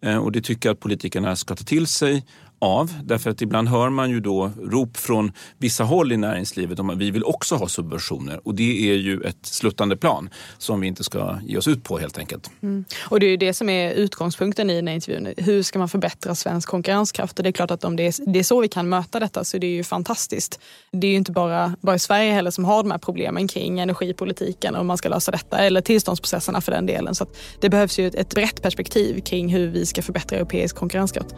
eh, 0.00 0.16
och 0.16 0.32
det 0.32 0.40
tycker 0.40 0.68
jag 0.68 0.74
att 0.74 0.80
politikerna 0.80 1.36
ska 1.36 1.56
ta 1.56 1.64
till 1.64 1.86
sig 1.86 2.24
av. 2.62 2.92
Därför 3.04 3.30
att 3.30 3.42
ibland 3.42 3.68
hör 3.68 3.90
man 3.90 4.10
ju 4.10 4.20
då 4.20 4.50
rop 4.62 4.96
från 4.96 5.32
vissa 5.58 5.84
håll 5.84 6.12
i 6.12 6.16
näringslivet 6.16 6.78
om 6.78 6.90
att 6.90 6.98
vi 6.98 7.10
vill 7.10 7.24
också 7.24 7.54
ha 7.54 7.68
subventioner. 7.68 8.40
Och 8.44 8.54
det 8.54 8.90
är 8.90 8.94
ju 8.94 9.20
ett 9.20 9.46
sluttande 9.46 9.96
plan 9.96 10.30
som 10.58 10.80
vi 10.80 10.86
inte 10.86 11.04
ska 11.04 11.38
ge 11.42 11.56
oss 11.58 11.68
ut 11.68 11.84
på 11.84 11.98
helt 11.98 12.18
enkelt. 12.18 12.50
Mm. 12.62 12.84
Och 13.08 13.20
det 13.20 13.26
är 13.26 13.30
ju 13.30 13.36
det 13.36 13.54
som 13.54 13.68
är 13.68 13.92
utgångspunkten 13.92 14.70
i 14.70 14.74
den 14.74 14.86
här 14.86 14.94
intervjun. 14.94 15.34
Hur 15.36 15.62
ska 15.62 15.78
man 15.78 15.88
förbättra 15.88 16.34
svensk 16.34 16.68
konkurrenskraft? 16.68 17.38
Och 17.38 17.42
det 17.42 17.48
är 17.48 17.52
klart 17.52 17.70
att 17.70 17.84
om 17.84 17.96
det 17.96 18.06
är, 18.06 18.32
det 18.32 18.38
är 18.38 18.42
så 18.42 18.60
vi 18.60 18.68
kan 18.68 18.88
möta 18.88 19.20
detta 19.20 19.44
så 19.44 19.58
det 19.58 19.66
är 19.66 19.76
ju 19.76 19.84
fantastiskt. 19.84 20.60
Det 20.92 21.06
är 21.06 21.10
ju 21.10 21.16
inte 21.16 21.32
bara, 21.32 21.76
bara 21.80 21.98
Sverige 21.98 22.32
heller 22.32 22.50
som 22.50 22.64
har 22.64 22.82
de 22.82 22.90
här 22.90 22.98
problemen 22.98 23.48
kring 23.48 23.80
energipolitiken 23.80 24.74
och 24.74 24.80
om 24.80 24.86
man 24.86 24.98
ska 24.98 25.08
lösa 25.08 25.30
detta. 25.30 25.58
Eller 25.58 25.80
tillståndsprocesserna 25.80 26.60
för 26.60 26.72
den 26.72 26.86
delen. 26.86 27.14
Så 27.14 27.26
det 27.60 27.68
behövs 27.68 27.98
ju 27.98 28.06
ett, 28.06 28.14
ett 28.14 28.34
brett 28.34 28.62
perspektiv 28.62 29.20
kring 29.20 29.48
hur 29.48 29.68
vi 29.68 29.86
ska 29.86 30.02
förbättra 30.02 30.36
europeisk 30.36 30.76
konkurrenskraft. 30.76 31.34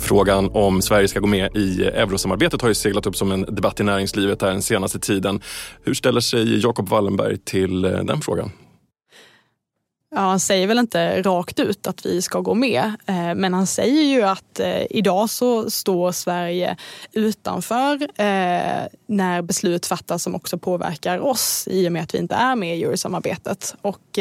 Frågan 0.00 0.50
om 0.52 0.82
Sverige 0.82 1.08
ska 1.08 1.20
gå 1.20 1.26
med 1.26 1.56
i 1.56 1.84
eurosamarbetet 1.84 2.62
har 2.62 2.68
ju 2.68 2.74
seglat 2.74 3.06
upp 3.06 3.16
som 3.16 3.32
en 3.32 3.42
debatt 3.42 3.80
i 3.80 3.84
näringslivet 3.84 4.40
den 4.40 4.62
senaste 4.62 4.98
tiden. 4.98 5.40
Hur 5.84 5.94
ställer 5.94 6.20
sig 6.20 6.62
Jacob 6.62 6.88
Wallenberg 6.88 7.38
till 7.38 7.84
eh, 7.84 7.90
den 7.90 8.20
frågan? 8.20 8.50
Ja, 10.10 10.20
han 10.20 10.40
säger 10.40 10.66
väl 10.66 10.78
inte 10.78 11.22
rakt 11.22 11.60
ut 11.60 11.86
att 11.86 12.06
vi 12.06 12.22
ska 12.22 12.40
gå 12.40 12.54
med, 12.54 12.84
eh, 13.06 13.34
men 13.34 13.54
han 13.54 13.66
säger 13.66 14.02
ju 14.02 14.22
att 14.22 14.60
eh, 14.60 14.82
idag 14.90 15.30
så 15.30 15.70
står 15.70 16.12
Sverige 16.12 16.76
utanför 17.12 18.02
eh, 18.02 18.86
när 19.06 19.42
beslut 19.42 19.86
fattas 19.86 20.22
som 20.22 20.34
också 20.34 20.58
påverkar 20.58 21.18
oss 21.18 21.68
i 21.70 21.88
och 21.88 21.92
med 21.92 22.02
att 22.02 22.14
vi 22.14 22.18
inte 22.18 22.34
är 22.34 22.56
med 22.56 22.78
i 22.78 22.84
eurosamarbetet. 22.84 23.74
Och 23.82 24.18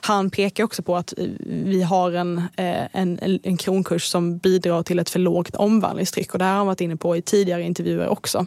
han 0.00 0.30
pekar 0.30 0.64
också 0.64 0.82
på 0.82 0.96
att 0.96 1.14
vi 1.46 1.82
har 1.82 2.12
en, 2.12 2.42
en, 2.56 3.40
en 3.42 3.56
kronkurs 3.56 4.04
som 4.04 4.38
bidrar 4.38 4.82
till 4.82 4.98
ett 4.98 5.10
för 5.10 5.18
lågt 5.18 5.56
omvandlingstryck 5.56 6.32
och 6.32 6.38
det 6.38 6.44
här 6.44 6.52
har 6.52 6.58
han 6.58 6.66
varit 6.66 6.80
inne 6.80 6.96
på 6.96 7.16
i 7.16 7.22
tidigare 7.22 7.62
intervjuer 7.62 8.08
också. 8.08 8.46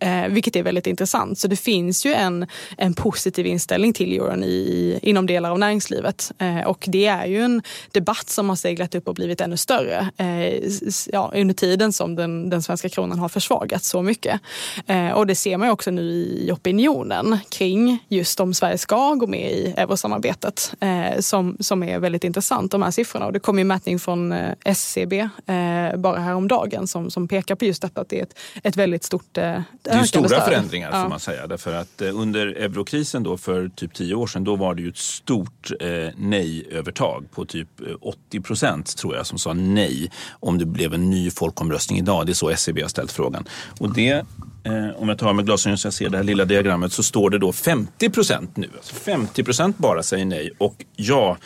Eh, 0.00 0.28
vilket 0.28 0.56
är 0.56 0.62
väldigt 0.62 0.86
intressant. 0.86 1.38
Så 1.38 1.48
det 1.48 1.56
finns 1.56 2.06
ju 2.06 2.14
en, 2.14 2.46
en 2.76 2.94
positiv 2.94 3.46
inställning 3.46 3.92
till 3.92 4.12
euron 4.12 4.44
i, 4.44 4.98
inom 5.02 5.26
delar 5.26 5.50
av 5.50 5.58
näringslivet. 5.58 6.32
Eh, 6.38 6.60
och 6.60 6.84
det 6.88 7.06
är 7.06 7.26
ju 7.26 7.42
en 7.42 7.62
debatt 7.92 8.30
som 8.30 8.48
har 8.48 8.56
seglat 8.56 8.94
upp 8.94 9.08
och 9.08 9.14
blivit 9.14 9.40
ännu 9.40 9.56
större 9.56 10.10
eh, 10.16 10.70
ja, 11.12 11.32
under 11.34 11.54
tiden 11.54 11.92
som 11.92 12.14
den, 12.14 12.50
den 12.50 12.62
svenska 12.62 12.88
kronan 12.88 13.18
har 13.18 13.28
försvagats 13.28 13.88
så 13.88 14.02
mycket. 14.02 14.40
Eh, 14.86 15.10
och 15.10 15.26
det 15.26 15.34
ser 15.34 15.56
man 15.56 15.68
ju 15.68 15.72
också 15.72 15.90
nu 15.90 16.02
i 16.02 16.52
opinionen 16.52 17.38
kring 17.48 17.98
just 18.08 18.40
om 18.40 18.54
Sverige 18.54 18.78
ska 18.78 19.14
gå 19.14 19.26
med 19.26 19.52
i 19.52 19.74
eurosamarbetet 19.76 20.74
eh, 20.80 21.20
som, 21.20 21.56
som 21.60 21.82
är 21.82 21.98
väldigt 21.98 22.24
intressant, 22.24 22.72
de 22.72 22.82
här 22.82 22.90
siffrorna. 22.90 23.26
Och 23.26 23.32
det 23.32 23.40
kom 23.40 23.58
ju 23.58 23.64
mätning 23.64 23.98
från 23.98 24.32
eh, 24.32 24.52
SCB 24.64 25.18
eh, 25.46 25.96
bara 25.96 26.18
häromdagen 26.18 26.86
som, 26.86 27.10
som 27.10 27.28
pekar 27.28 27.54
på 27.54 27.64
just 27.64 27.82
detta 27.82 28.00
att 28.00 28.08
det 28.08 28.18
är 28.18 28.22
ett, 28.22 28.38
ett 28.62 28.76
väldigt 28.76 29.04
stort 29.04 29.38
eh, 29.38 29.55
det 29.82 29.90
är 29.90 30.02
stora 30.04 30.28
stöd. 30.28 30.42
förändringar 30.44 30.90
Ja. 30.92 31.02
får 31.02 31.08
man 31.08 31.20
säga. 31.20 31.46
Därför 31.46 31.74
att 31.74 32.02
eh, 32.02 32.20
under 32.20 32.46
eurokrisen 32.46 33.22
då 33.22 33.36
för 33.36 33.68
typ 33.68 33.94
tio 33.94 34.14
år 34.14 34.26
sedan 34.26 34.44
då 34.44 34.56
var 34.56 34.74
det 34.74 34.82
ju 34.82 34.88
ett 34.88 34.96
stort 34.96 35.70
eh, 35.80 35.88
nej-övertag 36.16 37.24
på 37.30 37.44
typ 37.44 37.80
eh, 37.80 37.86
80 38.00 38.40
procent 38.40 38.96
tror 38.96 39.16
jag 39.16 39.26
som 39.26 39.38
sa 39.38 39.52
nej 39.52 40.10
om 40.40 40.58
det 40.58 40.66
blev 40.66 40.94
en 40.94 41.10
ny 41.10 41.30
folkomröstning 41.30 41.98
idag. 41.98 42.26
Det 42.26 42.32
är 42.32 42.34
så 42.34 42.50
SCB 42.50 42.82
har 42.82 42.88
ställt 42.88 43.12
frågan. 43.12 43.44
Och 43.80 43.94
det, 43.94 44.10
eh, 44.64 44.88
om 44.96 45.08
jag 45.08 45.18
tar 45.18 45.32
med 45.32 45.46
glasögon 45.46 45.78
så 45.78 45.86
jag 45.86 45.94
ser 45.94 46.08
det 46.08 46.16
här 46.16 46.24
lilla 46.24 46.44
diagrammet 46.44 46.92
så 46.92 47.02
står 47.02 47.30
det 47.30 47.38
då 47.38 47.52
50 47.52 48.10
procent 48.10 48.56
nu. 48.56 48.70
Alltså 48.76 48.94
50 48.94 49.44
procent 49.44 49.78
bara 49.78 50.02
säger 50.02 50.24
nej 50.24 50.50
och 50.58 50.84
ja, 50.96 51.36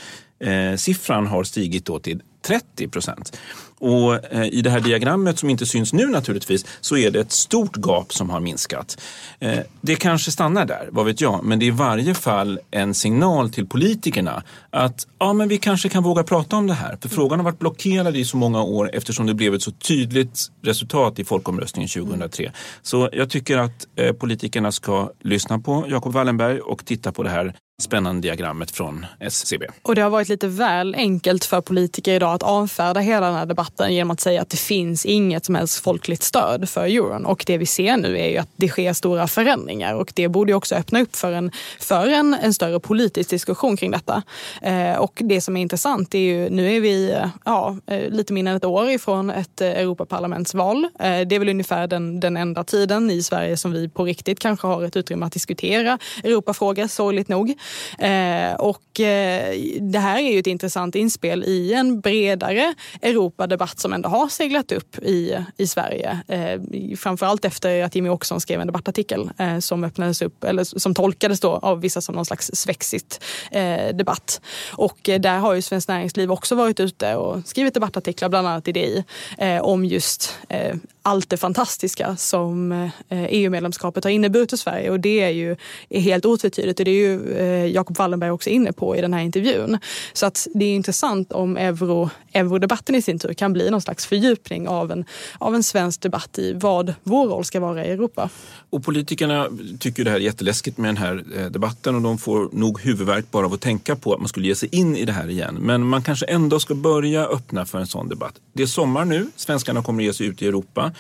eh, 0.45 0.77
siffran 0.77 1.27
har 1.27 1.45
stigit 1.45 1.85
då 1.87 1.99
till 1.99 2.23
30 2.43 2.89
procent. 2.89 3.39
Och 3.81 4.33
eh, 4.33 4.47
i 4.47 4.63
det 4.63 4.71
här 4.71 4.81
diagrammet 4.81 5.39
som 5.39 5.51
inte 5.51 5.67
syns 5.67 5.93
nu 5.93 6.07
naturligtvis 6.07 6.67
så 6.81 6.97
är 6.97 7.11
det 7.11 7.21
ett 7.21 7.33
stort 7.33 7.77
gap 7.77 8.13
som 8.13 8.31
har 8.31 8.41
minskat. 8.41 9.01
Eh, 9.39 9.59
det 9.81 9.97
kanske 9.97 10.31
stannar 10.31 10.67
där, 10.67 10.89
vad 10.93 11.07
vet 11.07 11.21
jag, 11.21 11.45
men 11.45 11.59
det 11.59 11.65
är 11.65 11.67
i 11.67 11.71
varje 11.71 12.15
fall 12.15 12.61
en 12.71 12.95
signal 12.95 13.51
till 13.51 13.67
politikerna 13.67 14.43
att 14.71 15.07
ja, 15.19 15.33
men 15.33 15.49
vi 15.49 15.59
kanske 15.59 15.89
kan 15.89 16.03
våga 16.03 16.23
prata 16.23 16.57
om 16.57 16.67
det 16.67 16.75
här. 16.75 16.99
För 17.01 17.09
frågan 17.09 17.39
har 17.39 17.45
varit 17.45 17.59
blockerad 17.59 18.17
i 18.17 18.25
så 18.25 18.37
många 18.37 18.63
år 18.63 18.91
eftersom 18.93 19.27
det 19.27 19.35
blev 19.35 19.55
ett 19.55 19.63
så 19.63 19.71
tydligt 19.71 20.51
resultat 20.63 21.19
i 21.19 21.25
folkomröstningen 21.25 21.89
2003. 21.89 22.53
Så 22.83 23.09
jag 23.13 23.31
tycker 23.31 23.59
att 23.59 23.87
eh, 23.97 24.13
politikerna 24.13 24.73
ska 24.73 25.11
lyssna 25.21 25.59
på 25.59 25.85
Jacob 25.89 26.13
Wallenberg 26.13 26.61
och 26.61 26.85
titta 26.85 27.13
på 27.13 27.23
det 27.23 27.31
här 27.31 27.55
spännande 27.83 28.29
diagrammet 28.29 28.71
från 28.71 29.07
SCB. 29.21 29.67
Och 29.83 29.95
det 29.95 30.03
har 30.03 30.11
varit 30.11 30.29
lite 30.29 30.49
väl 30.49 30.95
enkelt 30.95 31.45
för 31.45 31.61
politiker 31.61 32.15
idag 32.15 32.35
att 32.35 32.43
avfärda 32.43 33.01
hela 33.01 33.27
den 33.27 33.37
här 33.37 33.47
debatten 33.47 33.95
genom 33.95 34.11
att 34.11 34.21
säga 34.21 34.43
att 34.43 34.51
det 34.51 34.57
finns 34.57 35.07
inget 35.07 35.45
som 35.45 35.55
helst 35.55 35.85
folkligt 35.85 36.23
stöd 36.23 36.69
för 36.69 36.85
euron. 36.85 37.27
Och 37.27 37.45
det 37.47 37.59
vi 37.59 37.67
ser 37.67 37.97
nu 37.97 38.19
är 38.19 38.29
ju 38.29 38.39
att 38.39 38.49
det 38.57 38.69
sker 38.69 38.93
stora 38.93 39.27
förändringar 39.27 39.95
och 39.95 40.13
det 40.15 40.29
borde 40.29 40.53
ju 40.53 40.57
också 40.57 40.75
öppna 40.75 41.01
upp 41.01 41.17
för 41.17 41.33
en, 41.33 41.51
för 41.79 42.09
en, 42.09 42.35
en 42.35 42.55
större 42.55 42.81
politisk 42.81 43.31
diskussion 43.31 43.77
kring 43.77 43.91
detta. 43.91 44.23
Eh, 44.63 44.97
och 44.97 45.21
det 45.25 45.41
som 45.41 45.57
är 45.57 45.61
intressant 45.61 46.15
är 46.15 46.19
ju, 46.19 46.51
nu 46.51 46.77
är 46.77 46.81
vi 46.81 47.17
ja, 47.45 47.77
eh, 47.87 48.11
lite 48.11 48.33
mindre 48.33 48.51
än 48.51 48.57
ett 48.57 48.65
år 48.65 48.91
ifrån 48.91 49.31
ett 49.31 49.61
eh, 49.61 49.69
Europaparlamentsval. 49.69 50.85
Eh, 50.85 51.21
det 51.21 51.35
är 51.35 51.39
väl 51.39 51.49
ungefär 51.49 51.87
den, 51.87 52.21
den 52.21 52.37
enda 52.37 52.65
tiden 52.65 53.11
i 53.11 53.23
Sverige 53.23 53.57
som 53.57 53.73
vi 53.73 53.89
på 53.89 54.05
riktigt 54.05 54.39
kanske 54.39 54.67
har 54.67 54.83
ett 54.83 54.97
utrymme 54.97 55.27
att 55.27 55.33
diskutera 55.33 55.99
Europafrågor, 56.25 56.87
sorgligt 56.87 57.29
nog. 57.29 57.55
Eh, 57.99 58.55
och 58.55 59.01
eh, 59.01 59.55
det 59.81 59.99
här 59.99 60.19
är 60.19 60.33
ju 60.33 60.39
ett 60.39 60.47
intressant 60.47 60.95
inspel 60.95 61.45
i 61.45 61.73
en 61.73 62.01
bredare 62.01 62.75
Europadebatt 63.03 63.79
som 63.79 63.93
ändå 63.93 64.09
har 64.09 64.29
seglat 64.29 64.73
upp 64.73 64.99
i, 64.99 65.37
i 65.57 65.67
Sverige. 65.67 66.21
Eh, 66.29 66.61
framförallt 66.97 67.45
efter 67.45 67.83
att 67.83 67.95
Jimmy 67.95 68.09
Åkesson 68.09 68.41
skrev 68.41 68.61
en 68.61 68.67
debattartikel 68.67 69.31
eh, 69.39 69.59
som 69.59 69.85
öppnades 69.85 70.23
upp, 70.23 70.45
eller 70.45 70.65
som 70.65 70.95
tolkades 70.95 71.41
då 71.41 71.51
av 71.51 71.81
vissa 71.81 72.01
som 72.01 72.15
någon 72.15 72.25
slags 72.25 72.51
svexit 72.55 73.21
eh, 73.51 73.97
debatt. 73.97 74.41
Och 74.73 75.09
eh, 75.09 75.21
där 75.21 75.39
har 75.39 75.55
ju 75.55 75.63
Svenskt 75.63 75.89
Näringsliv 75.89 76.33
också 76.33 76.55
varit 76.55 76.81
ute 76.81 77.17
och 77.17 77.49
skrivit 77.49 77.75
debattartiklar, 77.75 78.29
bland 78.29 78.49
annat 78.49 78.69
i 78.69 78.73
DI, 78.73 79.05
eh, 79.39 79.63
om 79.63 79.85
just 79.85 80.39
eh, 80.49 80.77
allt 81.03 81.31
det 81.31 81.37
fantastiska 81.37 82.17
som 82.17 82.73
eh, 82.73 82.89
e 83.09 83.29
EU-medlemskapet 83.31 84.05
har 84.05 84.11
inneburit 84.11 84.53
i 84.53 84.57
Sverige 84.57 84.91
och 84.91 85.01
det 85.01 85.21
är 85.21 85.31
ju 85.31 85.57
är 85.89 86.01
helt 86.01 86.27
otvetydigt 86.27 86.79
och 86.79 86.85
det 86.85 86.91
är 86.91 86.95
ju 86.95 87.37
eh, 87.37 87.67
Jakob 87.67 87.91
Jacob 87.91 87.99
Wallenberg 87.99 88.31
också 88.31 88.51
inne 88.51 88.73
på 88.73 88.97
i 88.97 89.01
den 89.01 89.15
här 89.15 89.21
intervjun. 89.21 89.79
Så 90.13 90.27
att 90.27 90.47
det 90.55 90.65
är 90.65 90.75
intressant 90.75 91.33
om 91.33 91.57
euro, 91.57 92.11
eurodebatten 92.33 92.95
i 92.95 93.03
sin 93.03 93.19
tur 93.19 93.35
kan 93.35 93.53
bli 93.53 93.71
någon 93.71 93.81
slags 93.81 94.07
fördjupning 94.07 94.69
av 94.69 94.93
en, 94.93 95.05
av 95.39 95.55
en 95.55 95.63
svensk 95.63 96.01
debatt 96.01 96.39
i 96.39 96.53
vad 96.53 96.95
vår 97.03 97.29
roll 97.29 97.45
ska 97.45 97.61
vara 97.61 97.85
i 97.85 97.91
Europa. 97.91 98.31
Och 98.71 98.85
politikerna 98.85 99.49
tycker 99.81 100.05
det 100.05 100.11
här 100.11 100.17
är 100.17 100.21
jätteläskigt 100.21 100.79
med 100.79 100.89
den 100.89 100.97
här 100.97 101.25
eh, 101.37 101.47
debatten 101.47 101.95
och 101.95 102.03
de 102.03 102.19
får 102.19 102.49
nog 102.53 102.81
huvudvärk 102.81 103.31
bara 103.31 103.47
av 103.47 103.53
att 103.53 103.61
tänka 103.61 103.97
på 103.97 104.15
att 104.15 104.21
man 104.21 104.29
skulle 104.29 104.47
ge 104.47 104.55
sig 104.55 104.69
in 104.73 104.97
i 104.97 105.05
det 105.05 105.13
här 105.13 105.29
igen. 105.29 105.55
Men 105.61 105.87
man 105.87 106.03
kanske 106.03 106.27
ändå 106.27 106.61
ska 106.61 106.75
börja 106.75 107.27
öppna 107.27 107.67
för 107.67 107.79
en 107.79 107.87
sån 107.87 108.09
debatt. 108.09 108.35
Det 108.53 108.63
är 108.63 108.67
sommar 108.67 109.05
nu, 109.05 109.27
svenskarna 109.37 109.83
kommer 109.83 110.03
att 110.03 110.07
ge 110.07 110.13
sig 110.13 110.27
ut 110.27 110.43
i 110.43 110.47
Europa. 110.47 110.93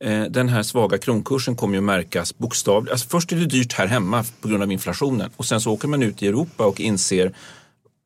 Eh, 0.00 0.24
Den 0.24 0.48
här 0.48 0.62
svaga 0.62 0.98
kronkursen 0.98 1.56
kommer 1.56 1.74
ju 1.74 1.80
märkas 1.80 2.38
bokstavligt. 2.38 2.92
Alltså 2.92 3.08
först 3.08 3.32
är 3.32 3.36
det 3.36 3.46
dyrt 3.46 3.72
här 3.72 3.86
hemma 3.86 4.24
på 4.40 4.48
grund 4.48 4.62
av 4.62 4.72
inflationen 4.72 5.30
och 5.36 5.44
sen 5.44 5.60
så 5.60 5.72
åker 5.72 5.88
man 5.88 6.02
ut 6.02 6.22
i 6.22 6.26
Europa 6.26 6.66
och 6.66 6.80
inser 6.80 7.32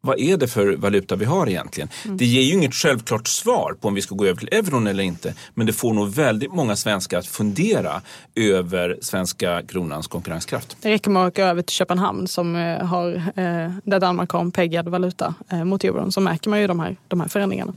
vad 0.02 0.20
är 0.20 0.36
det 0.36 0.48
för 0.48 0.76
valuta 0.76 1.16
vi 1.16 1.24
har 1.24 1.48
egentligen? 1.48 1.88
Det 2.04 2.24
ger 2.24 2.42
ju 2.42 2.52
inget 2.52 2.74
självklart 2.74 3.28
svar 3.28 3.76
på 3.80 3.88
om 3.88 3.94
vi 3.94 4.02
ska 4.02 4.14
gå 4.14 4.24
över 4.24 4.36
till 4.36 4.48
euron 4.52 4.86
eller 4.86 5.02
inte. 5.02 5.34
Men 5.54 5.66
det 5.66 5.72
får 5.72 5.94
nog 5.94 6.08
väldigt 6.08 6.52
många 6.52 6.76
svenskar 6.76 7.18
att 7.18 7.26
fundera 7.26 8.02
över 8.34 8.98
svenska 9.00 9.62
kronans 9.62 10.06
konkurrenskraft. 10.06 10.76
Det 10.80 10.90
räcker 10.90 11.10
med 11.10 11.22
att 11.22 11.32
åka 11.32 11.46
över 11.46 11.62
till 11.62 11.74
Köpenhamn 11.76 12.28
som 12.28 12.56
eh, 12.56 12.86
har, 12.86 13.14
eh, 13.14 13.72
där 13.84 14.00
Danmark 14.00 14.30
har 14.30 14.40
en 14.40 14.52
peggad 14.52 14.88
valuta 14.88 15.34
mot 15.64 15.84
euron 15.84 16.12
så 16.12 16.20
märker 16.20 16.50
man 16.50 16.60
ju 16.60 16.66
de 16.66 16.80
här, 16.80 16.96
de 17.08 17.20
här 17.20 17.28
förändringarna. 17.28 17.74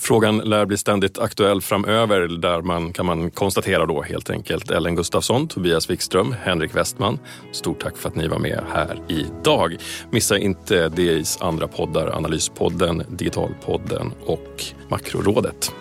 Frågan 0.00 0.38
lär 0.38 0.66
bli 0.66 0.76
ständigt 0.76 1.18
aktuell 1.18 1.60
framöver 1.60 2.20
där 2.20 2.62
man 2.62 2.92
kan 2.92 3.06
man 3.06 3.30
konstatera 3.30 3.86
då 3.86 4.02
helt 4.02 4.30
enkelt 4.30 4.70
Ellen 4.70 4.96
Gustafsson, 4.96 5.48
Tobias 5.48 5.90
Wikström, 5.90 6.34
Henrik 6.42 6.76
Westman. 6.76 7.18
Stort 7.52 7.80
tack 7.80 7.96
för 7.96 8.08
att 8.08 8.14
ni 8.14 8.28
var 8.28 8.38
med 8.38 8.60
här 8.72 9.02
idag. 9.08 9.76
Missa 10.10 10.38
inte 10.38 10.88
DIs 10.88 11.38
andra 11.40 11.68
poddar, 11.68 12.16
Analyspodden, 12.16 13.02
Digitalpodden 13.08 14.12
och 14.26 14.64
Makrorådet. 14.88 15.72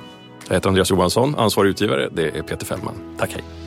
Jag 0.47 0.53
heter 0.53 0.67
Andreas 0.69 0.91
Johansson, 0.91 1.36
ansvarig 1.36 1.69
utgivare 1.69 2.09
det 2.13 2.38
är 2.38 2.41
Peter 2.41 2.65
Fällman. 2.65 3.15
Tack, 3.19 3.33
hej. 3.33 3.66